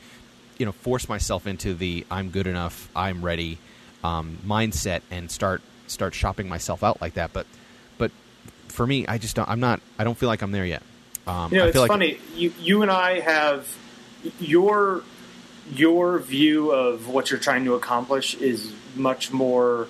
[0.57, 3.59] you know force myself into the I'm good enough, I'm ready
[4.03, 7.33] um, mindset and start start shopping myself out like that.
[7.33, 7.45] But
[7.97, 8.11] but
[8.67, 9.49] for me, I just don't.
[9.49, 9.81] I'm not.
[9.97, 10.83] I don't feel like I'm there yet.
[11.25, 12.19] Um, You know, it's like, funny.
[12.35, 13.67] You you and I have
[14.39, 15.03] your
[15.73, 19.87] your view of what you're trying to accomplish is much more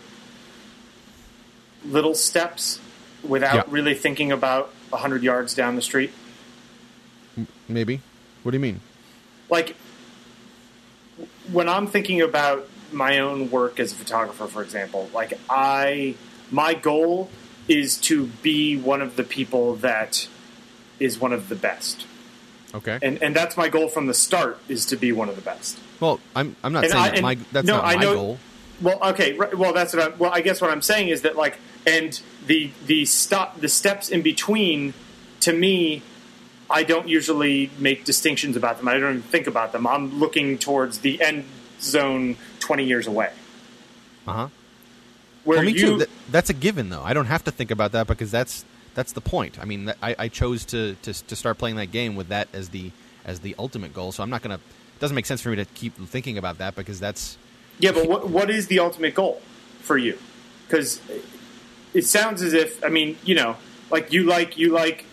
[1.86, 2.80] little steps
[3.24, 3.64] without Yeah.
[3.68, 6.12] really thinking about a hundred yards down the street.
[7.68, 8.02] Maybe.
[8.44, 8.82] What do you mean?
[9.50, 9.76] Like
[11.52, 16.16] when I'm thinking about my own work as a photographer, for example, like I
[16.52, 17.30] my goal
[17.68, 20.28] is to be one of the people that
[21.00, 22.06] is one of the best.
[22.74, 23.00] Okay.
[23.02, 25.78] and and that's my goal from the start is to be one of the best.
[26.00, 26.56] well, I'm.
[26.64, 27.36] I'm not And saying I- that my.
[27.52, 28.38] That's no, not I my know- goal.
[28.80, 31.36] Well, okay, right, well that's what I well I guess what I'm saying is that
[31.36, 31.58] like
[31.88, 34.94] and the the stop the steps in between
[35.40, 36.04] to me
[36.70, 38.88] I don't usually make distinctions about them.
[38.88, 39.88] I don't even think about them.
[39.88, 41.46] I'm looking towards the end
[41.82, 42.36] zone
[42.68, 43.32] 20 years away.
[44.28, 44.48] Uh huh.
[45.46, 45.98] Where Well, me you too.
[46.00, 47.02] Th- that's a given, though.
[47.02, 49.58] I don't have to think about that because that's that's the point.
[49.58, 52.70] I mean, I, I chose to, to to start playing that game with that as
[52.70, 52.92] the
[53.24, 54.12] as the ultimate goal.
[54.12, 54.56] So I'm not gonna.
[54.56, 57.38] It doesn't make sense for me to keep thinking about that because that's
[57.80, 59.42] Yeah, but what what is the ultimate goal
[59.80, 60.20] for you?
[60.68, 61.00] Because
[61.94, 63.56] it sounds as if I mean, you know,
[63.90, 65.06] like you like you like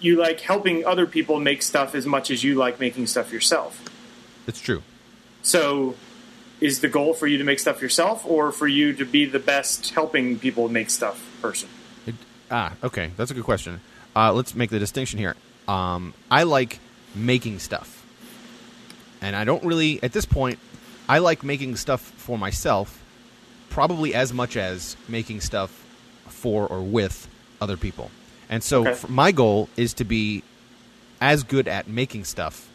[0.00, 3.82] you like helping other people make stuff as much as you like making stuff yourself.
[4.46, 4.82] it's true.
[5.42, 5.96] So,
[6.62, 9.38] is the goal for you to make stuff yourself, or for you to be the
[9.38, 11.68] best helping people make stuff person?
[12.06, 12.14] It,
[12.50, 13.80] ah, okay, that's a good question.
[14.14, 15.34] Uh, let's make the distinction here.
[15.66, 16.78] Um, I like
[17.14, 18.06] making stuff,
[19.20, 20.58] and I don't really at this point.
[21.08, 23.02] I like making stuff for myself,
[23.70, 25.70] probably as much as making stuff
[26.28, 27.28] for or with
[27.60, 28.10] other people.
[28.48, 29.06] And so, Okay.
[29.08, 30.42] my goal is to be
[31.20, 32.68] as good at making stuff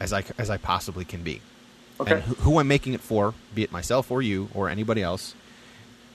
[0.00, 1.40] as I as I possibly can be.
[2.00, 2.12] Okay.
[2.14, 5.34] And who, I'm making it for, be it myself or you or anybody else,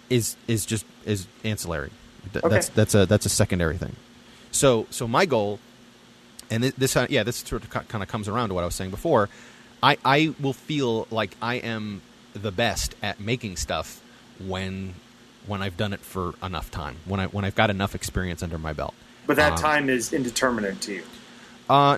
[0.09, 1.89] is is just is ancillary.
[2.33, 2.53] Th- Okay.
[2.53, 3.95] That's that's a that's a secondary thing.
[4.51, 5.59] So so my goal,
[6.51, 8.65] and thi- this uh, yeah this sort of kind of comes around to what I
[8.65, 9.29] was saying before.
[9.81, 12.01] I I will feel like I am
[12.33, 14.01] the best at making stuff
[14.39, 14.93] when
[15.47, 18.59] when I've done it for enough time when I when I've got enough experience under
[18.59, 18.93] my belt.
[19.25, 21.03] But that Um, time is indeterminate to you.
[21.69, 21.97] Uh,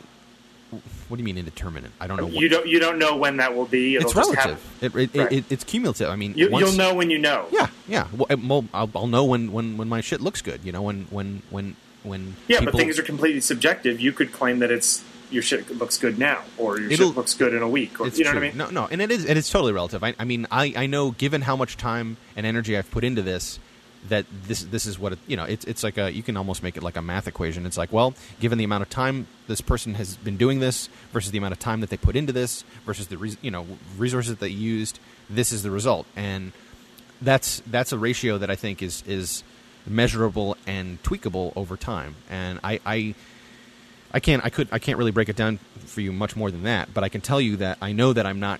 [1.08, 1.92] what do you mean indeterminate?
[2.00, 2.28] I don't know.
[2.28, 3.96] You don't you don't know when that will be.
[3.96, 4.60] It'll it's relative.
[4.82, 5.32] It, it, Right.
[5.32, 6.10] it, it's cumulative.
[6.10, 7.48] I mean, You, once, you'll know when you know.
[7.52, 8.08] Yeah, yeah.
[8.30, 10.62] Eh, well, I'll, I'll know when, when, when my shit looks good.
[10.64, 14.00] You know, when when when when Yeah, people, but things are completely subjective.
[14.00, 17.34] You could claim that it's your shit looks good now, or your It'll- shit looks
[17.34, 18.40] good in a week, or you know true.
[18.40, 18.58] what I mean.
[18.58, 19.26] No, no, and it is.
[19.26, 20.04] It is totally relative.
[20.04, 23.22] I, I mean, I, I know, given how much time and energy I've put into
[23.22, 23.60] this,
[24.10, 25.46] that this this is what it, you know.
[25.46, 27.66] It's it's like a you can almost make it like a math equation.
[27.66, 31.32] It's like, well, given the amount of time this person has been doing this versus
[31.32, 33.66] the amount of time that they put into this versus the you know
[33.98, 35.00] resources that they used,
[35.30, 36.52] this is the result, and
[37.22, 39.44] that's that's a ratio that I think is is
[39.86, 42.16] measurable and tweakable over time.
[42.30, 43.16] And I, I
[44.14, 46.64] I can't I could I can't really break it down for you much more than
[46.64, 48.60] that, but I can tell you that I know that I'm not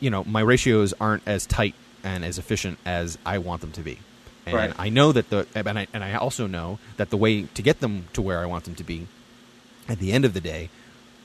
[0.00, 3.82] you know, my ratios aren't as tight and as efficient as I want them to
[3.82, 3.98] be.
[4.46, 4.72] And Right.
[4.78, 7.80] I know that the and I and I also know that the way to get
[7.80, 9.08] them to where I want them to be
[9.88, 10.70] at the end of the day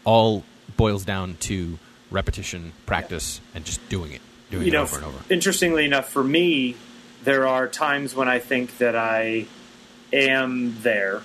[0.04, 0.44] all
[0.76, 1.78] boils down to
[2.10, 4.22] repetition, practice, and just doing it.
[4.50, 5.18] Doing you it know, over and over.
[5.30, 6.76] interestingly enough, for me,
[7.24, 9.46] there are times when I think that I
[10.12, 11.22] am there,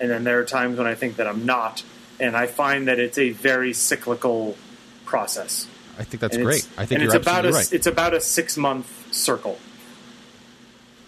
[0.00, 1.82] and then there are times when I think that I'm not,
[2.20, 4.56] and I find that it's a very cyclical
[5.04, 5.66] process.
[5.98, 6.66] I think that's And great.
[6.78, 7.72] I think and you're it's about a absolutely right.
[7.72, 9.58] it's about a six month circle.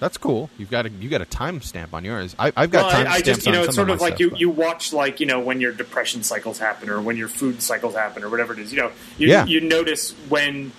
[0.03, 0.51] That's cool.
[0.59, 2.35] You've got a you got a timestamp on yours.
[2.37, 4.01] I, I've got Well, time I, I just you on know it's sort my of
[4.01, 7.01] like stuff, you but- you watch like you know when your depression cycles happen or
[7.01, 8.73] when your food cycles happen or whatever it is.
[8.73, 9.47] You know you Yeah.
[9.47, 10.73] you notice when.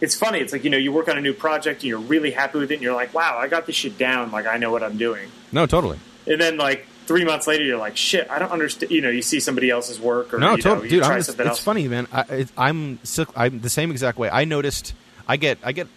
[0.00, 0.38] It's funny.
[0.38, 2.70] It's like you know you work on a new project and you're really happy with
[2.70, 4.30] it and you're like, wow, I got this shit down.
[4.30, 5.28] Like I know what I'm doing.
[5.50, 5.98] No, totally.
[6.28, 8.92] And then like three months later, you're like, shit, I don't understand.
[8.92, 11.02] You know, you see somebody else's work or No, you know, totally, you dude.
[11.02, 11.64] try I'm just, something it's else.
[11.64, 12.06] funny, man.
[12.12, 13.00] I, it, I'm
[13.34, 14.30] I'm the same exact way.
[14.30, 14.94] I noticed.
[15.26, 15.58] I get.
[15.64, 15.88] I get.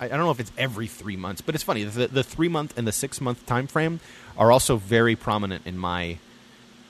[0.00, 1.84] I, don't know if it's every three months, but it's funny.
[1.84, 4.00] The, the three month and the six month time frame
[4.36, 6.18] are also very prominent in my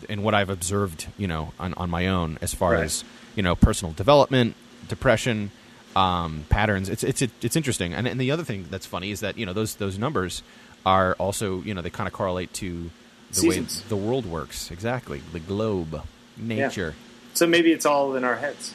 [0.09, 1.07] in what I've observed.
[1.17, 2.85] You know, on, on my own as far Right.
[2.85, 3.05] as
[3.37, 4.55] you know, personal development,
[4.89, 5.51] depression,
[5.97, 6.89] um, patterns.
[6.89, 7.95] It's it's it's interesting.
[7.95, 10.43] And, and the other thing that's funny is that you know those those numbers
[10.87, 12.91] are also you know they kind of correlate to
[13.31, 13.83] the Seasons.
[13.83, 14.71] way the world works.
[14.71, 16.03] Exactly, the globe,
[16.37, 16.95] nature.
[17.35, 18.75] So maybe it's all in our heads.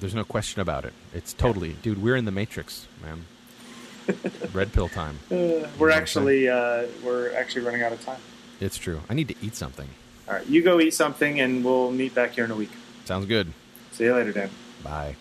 [0.00, 0.92] There's no question about it.
[1.12, 2.02] It's totally, dude.
[2.02, 3.24] We're in the matrix, man.
[4.52, 5.18] Red pill time.
[5.30, 8.20] Uh, we're actually uh, we're actually running out of time.
[8.60, 9.00] It's true.
[9.08, 9.88] I need to eat something.
[10.28, 12.70] All right, you go eat something, and we'll meet back here in a week.
[13.04, 13.52] Sounds good.
[13.92, 14.50] See you later, Dan.
[14.82, 15.16] Bye.